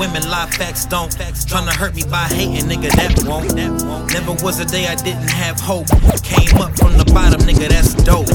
Women 0.02 0.28
lie, 0.32 0.48
facts 0.48 0.86
don't. 0.88 1.14
Facts. 1.14 1.46
Tryna 1.46 1.74
hurt 1.74 1.94
me 1.94 2.04
by 2.10 2.26
hating, 2.26 2.66
nigga, 2.66 2.90
that 2.98 3.24
won't. 3.24 3.50
That 3.50 3.70
won't. 3.86 4.12
Never 4.12 4.34
was 4.44 4.60
a 4.60 4.66
day 4.66 4.88
I 4.88 4.96
didn't 4.96 5.30
have 5.30 5.60
hope. 5.60 5.88
Came 6.24 6.58
up 6.60 6.76
from 6.76 6.98
the 6.98 7.06
bottom, 7.14 7.40
nigga, 7.42 7.70
that's 7.70 7.94
dope. 7.94 8.28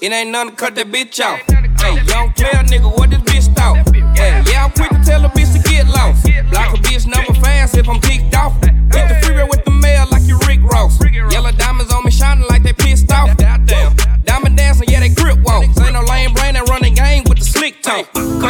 It 0.00 0.10
ain't 0.10 0.30
nothing 0.30 0.50
to 0.50 0.56
cut 0.56 0.74
that 0.76 0.86
bitch 0.86 1.20
off. 1.20 1.40
Hey, 1.82 2.00
young 2.08 2.32
player, 2.32 2.64
nigga, 2.72 2.88
what 2.96 3.10
this 3.10 3.20
bitch 3.28 3.54
thought? 3.54 3.76
Hey, 4.16 4.42
yeah, 4.50 4.64
I'm 4.64 4.70
quick 4.70 4.88
to 4.88 5.04
tell 5.04 5.22
a 5.22 5.28
bitch 5.28 5.52
to 5.52 5.60
get 5.68 5.86
lost. 5.88 6.24
Block 6.50 6.72
a 6.72 6.78
bitch 6.80 7.06
number 7.06 7.34
fast 7.34 7.76
if 7.76 7.86
I'm 7.86 8.00
kicked 8.00 8.34
off. 8.34 8.56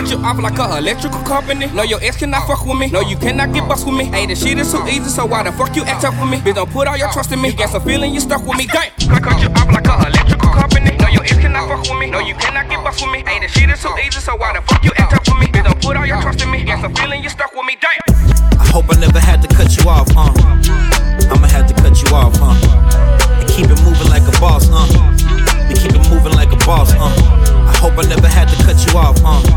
Cut 0.01 0.11
you 0.11 0.19
off 0.25 0.39
like 0.41 0.59
a 0.59 0.79
electrical 0.79 1.21
company. 1.25 1.67
No, 1.75 1.83
your 1.83 2.01
ex 2.03 2.17
cannot 2.17 2.47
fuck 2.47 2.65
with 2.65 2.79
me. 2.79 2.89
No, 2.89 3.01
you 3.01 3.17
cannot 3.17 3.53
get 3.53 3.69
bust 3.69 3.85
with 3.85 3.95
me. 3.95 4.05
Hey, 4.05 4.25
the 4.27 4.35
shit 4.35 4.57
is 4.59 4.71
so 4.71 4.87
easy, 4.89 5.11
so 5.11 5.27
why 5.27 5.43
the 5.43 5.53
fuck 5.53 5.77
you 5.77 5.85
act 5.85 6.03
tough 6.03 6.19
with 6.19 6.31
me? 6.31 6.39
Bitch, 6.39 6.55
don't 6.55 6.71
put 6.71 6.89
all 6.89 6.97
your 6.97 7.13
trust 7.13 7.33
in 7.33 7.41
me. 7.41 7.53
Got 7.53 7.69
some 7.69 7.83
feeling 7.83 8.15
you 8.15 8.21
stuck 8.21 8.41
with 8.47 8.57
me. 8.57 8.67
Damn. 8.67 8.89
I 9.13 9.21
cut 9.21 9.41
you 9.43 9.49
off 9.49 9.69
like 9.69 9.87
a 9.87 10.09
electrical 10.09 10.49
company. 10.57 10.97
No, 10.97 11.09
your 11.09 11.23
ex 11.23 11.37
cannot 11.37 11.69
fuck 11.69 11.83
with 11.85 12.01
me. 12.01 12.11
No, 12.11 12.21
you 12.21 12.35
cannot 12.35 12.71
get 12.71 12.83
bust 12.83 13.03
with 13.03 13.13
me. 13.13 13.23
Hey, 13.27 13.41
the 13.41 13.49
shit 13.49 13.69
is 13.69 13.81
so 13.81 13.93
easy, 13.99 14.21
so 14.21 14.37
why 14.37 14.55
the 14.55 14.63
fuck 14.63 14.83
you 14.83 14.91
act 14.97 15.13
tough 15.13 15.29
with 15.29 15.37
me? 15.37 15.47
Bitch, 15.53 15.65
don't 15.65 15.81
put 15.83 15.97
all 15.97 16.07
your 16.07 16.21
trust 16.23 16.41
in 16.41 16.51
me. 16.51 16.65
Got 16.65 16.81
some 16.81 16.95
feeling 16.95 17.23
you 17.23 17.29
stuck 17.29 17.53
with 17.53 17.67
me. 17.67 17.77
Damn. 17.77 18.01
I 18.57 18.65
hope 18.73 18.89
I 18.89 18.97
never 18.97 19.21
had 19.21 19.43
to 19.43 19.49
cut 19.53 19.69
you 19.77 19.85
off, 19.85 20.09
huh? 20.17 20.33
I'ma 21.29 21.47
have 21.49 21.67
to 21.69 21.75
cut 21.77 22.01
you 22.01 22.09
off, 22.17 22.33
huh? 22.41 22.57
And 23.37 23.49
keep 23.53 23.69
it 23.69 23.77
moving 23.85 24.09
like 24.09 24.25
a 24.25 24.33
boss, 24.41 24.65
huh? 24.65 24.89
We 25.69 25.77
keep 25.77 25.93
it 25.93 26.09
moving 26.09 26.33
like 26.33 26.53
a 26.53 26.61
boss, 26.65 26.89
huh? 26.97 27.13
I 27.69 27.77
hope 27.77 28.01
I 28.01 28.09
never 28.09 28.29
had 28.29 28.49
to 28.49 28.57
cut 28.65 28.81
you 28.81 28.97
off, 28.97 29.21
huh? 29.21 29.50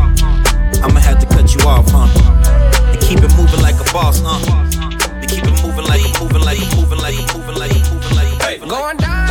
Like, 7.04 7.36
moving 7.36 7.54
like, 7.56 7.74
moving 7.92 8.16
like, 8.16 8.30
moving 8.32 8.38
like. 8.38 8.68
Going 8.68 8.96
down. 8.96 9.23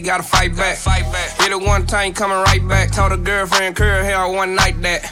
Can't 0.00 0.24
see 0.24 0.38
a 0.38 0.42
thing, 0.48 0.48
gotta 0.48 0.52
fight 0.52 0.56
back, 0.56 0.76
fight 0.76 1.12
back. 1.12 1.40
Hit 1.40 1.52
it 1.52 1.60
one 1.60 1.86
time, 1.86 2.12
coming 2.12 2.38
right 2.38 2.66
back. 2.68 2.92
Told 2.92 3.12
a 3.12 3.16
girlfriend, 3.16 3.76
curl 3.76 4.04
hair 4.04 4.28
one 4.28 4.54
night 4.54 4.80
that. 4.82 5.02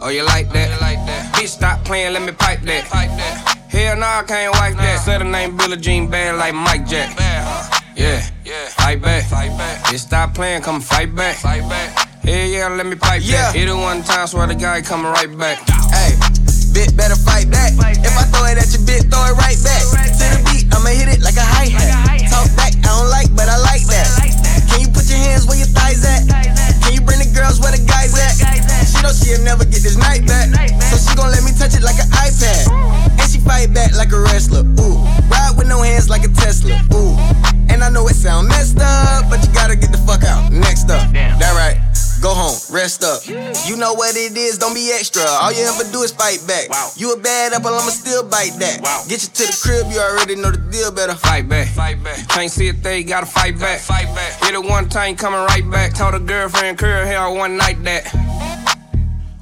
Oh, 0.00 0.08
you 0.08 0.24
like 0.24 0.52
that? 0.52 0.68
You 0.70 0.80
like 0.80 1.06
that? 1.06 1.34
Bitch, 1.34 1.48
stop 1.48 1.84
playing, 1.84 2.12
let 2.12 2.22
me 2.22 2.32
pipe 2.32 2.60
that. 2.62 2.84
Pipe 2.84 3.10
that. 3.10 3.58
Hell 3.68 3.96
no, 3.96 4.06
I 4.06 4.22
can't 4.26 4.52
wipe 4.54 4.76
that. 4.76 5.00
Said 5.00 5.22
her 5.22 5.28
name 5.28 5.56
Billie 5.56 5.76
Jean 5.76 6.08
bad 6.10 6.36
like 6.36 6.54
Mike 6.54 6.86
Jack. 6.86 7.16
Yeah, 7.96 8.22
yeah. 8.44 8.68
Fight 8.68 9.00
back, 9.02 9.24
fight 9.26 9.56
back. 9.56 9.84
Bitch, 9.84 10.00
stop 10.00 10.34
playing, 10.34 10.62
come 10.62 10.80
fight 10.80 11.14
back. 11.14 11.36
Fight 11.36 11.68
back. 11.68 12.08
Hell 12.22 12.46
yeah, 12.46 12.68
let 12.68 12.86
me 12.86 12.96
pipe 12.96 13.22
Yeah. 13.24 13.52
that. 13.52 13.54
Hit 13.54 13.68
it 13.68 13.74
one 13.74 14.02
time, 14.02 14.26
swear 14.26 14.46
the 14.46 14.54
guy 14.54 14.80
coming 14.82 15.10
right 15.12 15.30
back. 15.38 15.58
Hey, 15.90 16.16
bit 16.72 16.96
better 16.96 17.16
fight 17.16 17.50
back. 17.50 17.72
If 17.74 18.16
I 18.16 18.24
throw 18.30 18.46
it 18.46 18.58
at 18.58 18.70
your 18.72 18.86
bit, 18.86 19.10
throw 19.10 19.24
it 19.26 19.36
right 19.36 19.58
back. 19.62 19.82
To 19.82 20.24
the 20.24 20.40
beat, 20.50 20.53
I'ma 20.74 20.90
hit 20.90 21.08
it 21.08 21.22
like 21.22 21.38
a 21.38 21.46
hi 21.46 21.70
hat. 21.70 22.26
Talk 22.28 22.50
back, 22.58 22.74
I 22.82 22.90
don't 22.90 23.08
like, 23.08 23.30
but 23.32 23.48
I 23.48 23.56
like 23.62 23.86
that. 23.88 24.06
Can 24.68 24.82
you 24.82 24.90
put 24.90 25.06
your 25.08 25.22
hands 25.22 25.46
where 25.46 25.56
your 25.56 25.70
thighs 25.70 26.02
at? 26.02 26.26
Can 26.82 26.92
you 26.92 27.00
bring 27.00 27.22
the 27.22 27.30
girls 27.30 27.62
where 27.62 27.70
the 27.70 27.80
guys 27.86 28.12
at? 28.18 28.34
She 28.90 28.98
know 29.00 29.14
she'll 29.14 29.42
never 29.46 29.64
get 29.64 29.86
this 29.86 29.96
night 29.96 30.26
back, 30.26 30.50
so 30.90 30.98
she 30.98 31.14
gon' 31.14 31.30
let 31.30 31.46
me 31.46 31.54
touch 31.54 31.78
it 31.78 31.82
like 31.86 31.96
an 32.02 32.10
iPad. 32.10 32.66
And 33.16 33.26
she 33.30 33.38
fight 33.38 33.72
back 33.72 33.94
like 33.94 34.10
a 34.12 34.20
wrestler. 34.20 34.66
Ooh, 34.82 34.98
ride 35.30 35.54
with 35.56 35.68
no 35.68 35.80
hands 35.80 36.10
like 36.10 36.24
a 36.26 36.32
Tesla. 36.34 36.74
Ooh, 36.92 37.14
and 37.70 37.82
I 37.82 37.88
know 37.88 38.06
it 38.08 38.18
sound 38.18 38.48
messed 38.48 38.80
up, 38.82 39.30
but 39.30 39.40
you 39.46 39.52
gotta 39.54 39.76
get 39.76 39.92
the 39.92 40.02
fuck 40.02 40.24
out. 40.24 40.50
Next 40.52 40.90
up, 40.90 41.06
that 41.14 41.54
right. 41.54 41.78
Go 42.20 42.32
home, 42.32 42.56
rest 42.84 43.02
up. 43.02 43.24
You 43.66 43.76
know 43.76 43.94
what 43.94 44.14
it 44.14 44.36
is, 44.36 44.58
don't 44.58 44.74
be 44.74 44.92
extra. 44.92 45.24
All 45.24 45.52
you 45.52 45.64
ever 45.64 45.90
do 45.90 46.02
is 46.02 46.12
fight 46.12 46.44
back. 46.46 46.68
You 46.96 47.14
a 47.14 47.16
bad 47.16 47.54
apple, 47.54 47.72
I'ma 47.72 47.88
still 47.88 48.22
bite 48.22 48.52
that. 48.60 48.84
Get 49.08 49.24
you 49.24 49.30
to 49.32 49.44
the 49.48 49.56
crib, 49.62 49.86
you 49.90 49.98
already 49.98 50.36
know 50.36 50.50
the 50.50 50.60
deal 50.70 50.92
better. 50.92 51.14
Fight 51.14 51.48
back, 51.48 51.68
fight 51.68 52.04
back. 52.04 52.28
Can't 52.28 52.50
see 52.50 52.68
a 52.68 52.74
thing, 52.74 53.06
gotta 53.06 53.24
fight 53.24 53.58
back, 53.58 53.80
fight 53.80 54.12
back. 54.14 54.32
Hit 54.44 54.52
it 54.52 54.62
one 54.62 54.88
time, 54.90 55.16
coming 55.16 55.40
right 55.40 55.64
back. 55.70 55.94
Told 55.94 56.14
a 56.14 56.18
girlfriend, 56.20 56.76
curl 56.76 57.06
hair 57.06 57.30
one 57.30 57.56
night 57.56 57.82
that. 57.84 58.04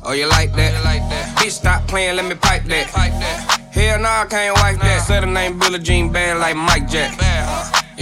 Oh, 0.04 0.12
you 0.12 0.28
like 0.28 0.54
that? 0.54 0.74
Oh, 0.74 0.78
you 0.78 0.84
like 0.84 1.04
that? 1.10 1.38
Bitch, 1.38 1.50
stop 1.50 1.88
playing, 1.88 2.14
let 2.14 2.24
me 2.24 2.36
pipe 2.36 2.64
that. 2.66 2.88
Pipe 2.92 3.12
that. 3.12 3.58
Hell 3.72 3.98
no, 3.98 4.08
I 4.08 4.26
can't 4.30 4.54
wipe 4.54 4.78
that. 4.78 5.02
Said 5.02 5.24
her 5.24 5.30
name 5.30 5.58
Billie 5.58 5.80
Jean 5.80 6.12
bad 6.12 6.38
like 6.38 6.54
Mike 6.54 6.88
Jack. 6.88 7.18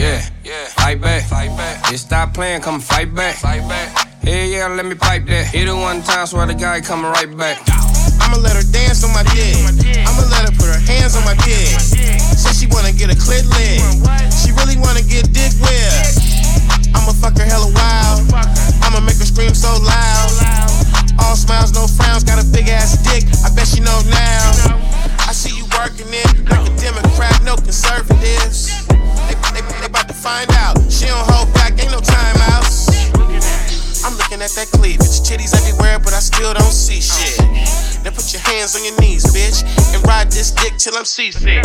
Yeah, 0.00 0.24
yeah. 0.44 0.64
Fight 0.80 0.98
back, 0.98 1.28
fight 1.28 1.52
back. 1.60 1.84
Bitch, 1.84 2.00
stop 2.00 2.32
playing, 2.32 2.62
come 2.62 2.80
fight 2.80 3.14
back. 3.14 3.36
Fight 3.36 3.60
back. 3.68 4.08
Hell 4.24 4.48
yeah, 4.48 4.66
let 4.68 4.86
me 4.86 4.94
pipe 4.94 5.26
that. 5.28 5.52
Hit 5.52 5.68
it 5.68 5.76
one 5.76 6.00
time, 6.00 6.24
swear 6.24 6.46
the 6.48 6.56
guy 6.56 6.80
coming 6.80 7.12
right 7.12 7.28
back. 7.36 7.60
I'ma 8.16 8.40
let 8.40 8.56
her 8.56 8.64
dance 8.72 9.04
on 9.04 9.12
my 9.12 9.20
dick. 9.36 9.60
I'ma 10.08 10.24
let 10.32 10.48
her 10.48 10.56
put 10.56 10.72
her 10.72 10.80
hands 10.88 11.20
on 11.20 11.24
my 11.28 11.36
dick. 11.44 11.76
Said 12.32 12.56
she 12.56 12.64
wanna 12.72 12.96
get 12.96 13.12
a 13.12 13.16
clit 13.16 13.44
lit. 13.44 13.84
She 14.32 14.56
really 14.56 14.80
wanna 14.80 15.04
get 15.04 15.28
dick 15.36 15.52
wet. 15.60 16.16
I'ma 16.96 17.12
fuck 17.20 17.36
her 17.36 17.44
hella 17.44 17.68
wild. 17.68 18.24
I'ma 18.80 19.04
make 19.04 19.20
her 19.20 19.28
scream 19.28 19.52
so 19.52 19.68
loud. 19.84 20.32
All 21.20 21.36
smiles, 21.36 21.76
no 21.76 21.84
frowns. 21.84 22.24
Got 22.24 22.40
a 22.40 22.46
big 22.48 22.72
ass 22.72 22.96
dick. 23.04 23.28
I 23.44 23.52
bet 23.52 23.68
she 23.68 23.84
know 23.84 24.00
now. 24.08 24.80
I 25.28 25.36
see 25.36 25.52
you 25.52 25.68
working 25.76 26.08
it 26.08 26.48
like 26.48 26.64
a 26.64 26.72
Democrat, 26.80 27.36
no 27.44 27.54
conservatives. 27.54 28.88
They, 28.88 28.96
they, 28.96 29.36
they 29.36 29.59
about 29.59 29.59
to 29.59 29.59
find 30.20 30.50
out. 30.52 30.76
She 30.92 31.06
don't 31.06 31.24
hold 31.32 31.52
back, 31.54 31.72
ain't 31.80 31.90
no 31.90 31.98
timeouts. 31.98 32.92
I'm 34.04 34.16
looking 34.16 34.42
at 34.42 34.52
that 34.52 34.68
cleavage. 34.72 35.24
Titties 35.24 35.56
everywhere, 35.56 35.98
but 35.98 36.12
I 36.12 36.20
still 36.20 36.52
don't 36.52 36.72
see 36.72 37.00
shit. 37.00 37.40
Now 38.04 38.12
put 38.12 38.32
your 38.32 38.42
hands 38.42 38.76
on 38.76 38.84
your 38.84 38.98
knees, 39.00 39.24
bitch, 39.32 39.64
and 39.94 40.06
ride 40.06 40.30
this 40.30 40.50
dick 40.50 40.76
till 40.76 40.96
I'm 40.96 41.06
seasick. 41.06 41.64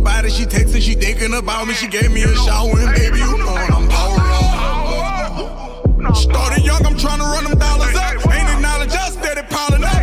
Her 0.00 0.04
body. 0.04 0.30
She 0.30 0.44
texting, 0.44 0.80
she 0.82 0.94
thinking 0.94 1.34
about 1.34 1.66
me. 1.66 1.74
She 1.74 1.86
gave 1.88 2.10
me 2.12 2.22
a 2.22 2.34
shower, 2.34 2.78
and 2.78 2.94
baby, 2.94 3.18
you 3.18 3.38
know 3.38 3.54
I'm 3.54 3.90
all 3.90 4.16
Started 6.14 6.64
young, 6.64 6.84
I'm 6.84 6.96
trying 6.96 7.18
to 7.18 7.24
run 7.24 7.44
them 7.44 7.58
dollars 7.58 7.94
up. 7.94 8.14
Ain't 8.32 8.48
acknowledge 8.50 8.90
us, 8.90 9.12
steady 9.12 9.42
piling 9.48 9.84
up. 9.84 9.99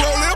Executive 0.00 0.29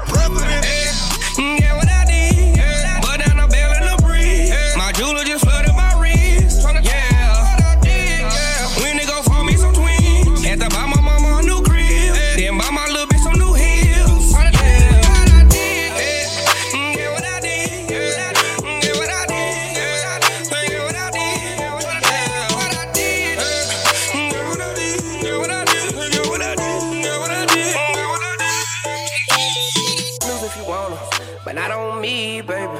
but 31.54 31.60
not 31.60 31.70
on 31.70 32.00
me, 32.00 32.40
baby. 32.40 32.78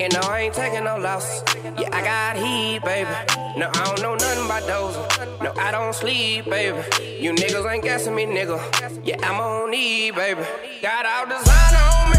And 0.00 0.12
no, 0.12 0.20
I 0.20 0.40
ain't 0.42 0.54
taking 0.54 0.84
no 0.84 0.96
loss. 0.96 1.42
Yeah, 1.78 1.88
I 1.92 2.02
got 2.02 2.36
heat, 2.36 2.82
baby. 2.84 3.10
No, 3.56 3.70
I 3.72 3.84
don't 3.84 4.02
know 4.02 4.14
nothing 4.14 4.44
about 4.44 4.66
those. 4.66 4.96
No, 5.40 5.52
I 5.56 5.70
don't 5.70 5.94
sleep, 5.94 6.44
baby. 6.46 6.78
You 7.20 7.32
niggas 7.32 7.70
ain't 7.70 7.82
guessing 7.82 8.14
me, 8.14 8.26
nigga. 8.26 8.58
Yeah, 9.04 9.16
I'm 9.22 9.40
on 9.40 9.72
E, 9.72 10.10
baby. 10.10 10.42
Got 10.82 11.06
all 11.06 11.26
designer 11.26 11.84
on 11.96 12.10
me. 12.10 12.18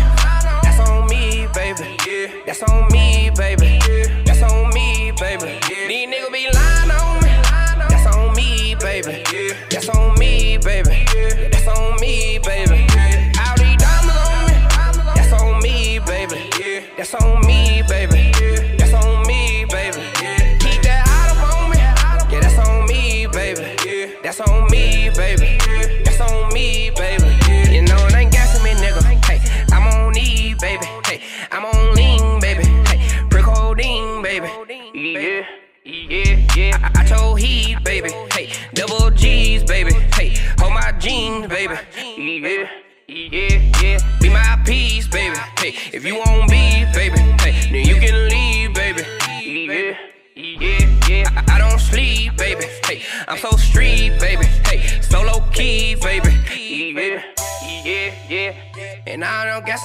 That's 0.63 0.89
on 0.89 1.08
me, 1.08 1.48
baby. 1.54 1.98
Yeah, 2.08 2.41
that's 2.46 2.63
on 2.63 2.91
me, 2.91 3.30
baby. 3.36 3.80
That's 4.26 4.41
on 4.41 4.74
me, 4.74 5.12
baby. 5.20 5.60
These 5.88 6.08
niggas 6.08 6.32
be 6.32 6.48
lying 6.54 6.91
on 6.91 7.24
me. 7.24 7.30
That's 7.89 8.15
on 8.15 8.36
me, 8.36 8.76
baby. 8.76 9.24
Yeah, 9.34 9.56
that's 9.70 9.89
on 9.89 10.17
me, 10.17 10.58
baby. 10.58 11.06
Yeah, 11.15 11.50
that's 11.50 11.67
on 11.67 12.00
me, 12.00 12.39
baby. 12.39 12.87
That's 16.95 17.13
on 17.15 17.45
me, 17.45 17.84
baby. 17.88 18.32
That's 18.78 18.93
on 18.93 19.26
me, 19.28 19.65
baby. 19.69 19.97
Keep 20.60 20.82
that 20.84 21.04
out 21.08 21.36
of 21.36 21.43
on 21.54 21.69
me. 21.71 21.78
Yeah, 21.78 22.39
that's 22.39 22.58
on 22.58 22.86
me, 22.88 23.28
baby. 23.28 24.15
That's 24.23 24.39
on 24.39 24.69
me, 24.71 25.10
baby. 25.15 25.58
That's 26.04 26.21
on 26.21 26.54
me, 26.54 26.91
baby. 26.91 27.26
You 27.73 27.82
know 27.82 27.97
it 28.08 28.15
ain't 28.15 28.32
gassing 28.32 28.63
me, 28.63 28.71
nigga. 28.71 29.04
Hey, 29.26 29.41
I'm 29.71 29.88
on 29.88 30.17
E, 30.17 30.56
baby. 30.60 30.86
Hey, 31.06 31.21
I'm 31.52 31.65
on 31.65 31.95
lean, 31.95 32.39
baby. 32.39 32.63
Hey, 32.88 33.28
brick 33.30 33.45
codeine, 33.45 34.21
baby. 34.21 34.47
Yeah. 34.93 35.45
Yeah, 35.84 36.45
yeah. 36.56 36.91
I, 36.95 37.02
I 37.02 37.06
told 37.06 37.39
he, 37.39 37.76
baby. 37.84 38.12
Hey, 38.34 38.52
double 38.73 39.10
G's, 39.12 39.63
baby. 39.63 39.93
Hey, 40.13 40.36
hold 40.60 40.73
my 40.73 40.91
jeans, 41.00 41.47
baby. 41.47 41.76
Yeah. 41.95 42.67
Yeah, 43.10 43.71
yeah, 43.82 44.19
be 44.19 44.28
my 44.30 44.62
piece, 44.65 45.08
baby. 45.08 45.38
Hey, 45.60 45.73
if 45.93 46.04
you 46.04 46.15
won't 46.15 46.37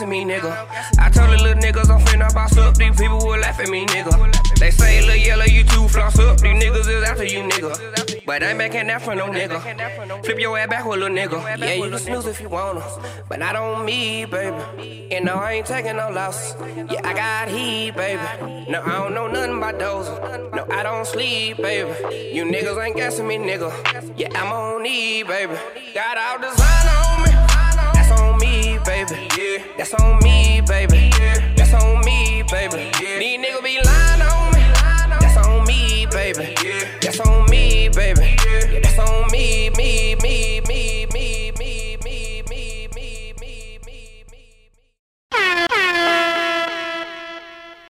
I 0.01 0.07
me, 0.07 0.25
nigga. 0.25 0.51
I 0.99 1.11
told 1.11 1.31
the 1.31 1.43
little 1.43 1.61
niggas 1.61 1.91
I'm 1.91 2.01
finna 2.07 2.33
boss 2.33 2.57
up. 2.57 2.77
These 2.77 2.97
people 2.97 3.19
will 3.19 3.39
laugh 3.39 3.61
at 3.61 3.69
me, 3.69 3.85
nigga. 3.87 4.59
They 4.59 4.71
say, 4.71 5.01
little 5.03 5.17
yellow, 5.17 5.45
you 5.45 5.65
too 5.65 5.87
floss 5.89 6.19
up. 6.19 6.39
These 6.41 6.63
niggas 6.63 6.89
is 6.89 7.05
after 7.05 7.25
you, 7.25 7.41
nigga. 7.41 8.25
But 8.25 8.43
I 8.43 8.51
ain't 8.51 8.59
backing 8.59 8.87
that 8.87 9.03
for 9.03 9.15
no 9.15 9.27
nigga. 9.27 9.61
Flip 10.25 10.39
your 10.39 10.57
ass 10.57 10.71
back 10.71 10.87
with 10.87 10.99
little 10.99 11.15
nigga. 11.15 11.59
Yeah, 11.59 11.75
you 11.75 11.91
can 11.91 11.99
snooze 11.99 12.27
if 12.27 12.41
you 12.41 12.49
wanna. 12.49 12.83
But 13.29 13.41
not 13.41 13.55
on 13.55 13.85
me, 13.85 14.25
baby. 14.25 15.09
And 15.13 15.27
no, 15.27 15.35
I 15.35 15.53
ain't 15.55 15.67
taking 15.67 15.97
no 15.97 16.09
loss. 16.11 16.55
Yeah, 16.91 17.01
I 17.05 17.13
got 17.13 17.49
heat, 17.49 17.95
baby. 17.95 18.23
No, 18.71 18.83
I 18.83 18.99
don't 18.99 19.15
know 19.15 19.27
nothing 19.27 19.59
about 19.59 19.79
those. 19.79 20.09
No, 20.55 20.67
I 20.71 20.83
don't 20.83 21.07
sleep, 21.07 21.59
baby. 21.59 21.91
You 22.35 22.45
niggas 22.45 22.83
ain't 22.83 22.97
guessing 22.97 23.27
me, 23.29 23.37
nigga. 23.37 23.71
Yeah, 24.17 24.29
I'm 24.41 24.53
on 24.53 24.87
E, 24.87 25.23
baby. 25.23 25.55
Got 25.95 26.17
all 26.17 26.39
designer 26.39 26.97
on 27.09 27.12
baby. 28.85 29.29
That's 29.77 29.95
on 29.95 30.19
me, 30.23 30.61
baby. 30.67 31.11
That's 31.57 31.75
on 31.75 32.05
me, 32.05 32.43
baby. 32.51 32.91
These 32.99 33.41
niggas 33.41 33.63
be 33.63 33.81
lying. 33.85 33.92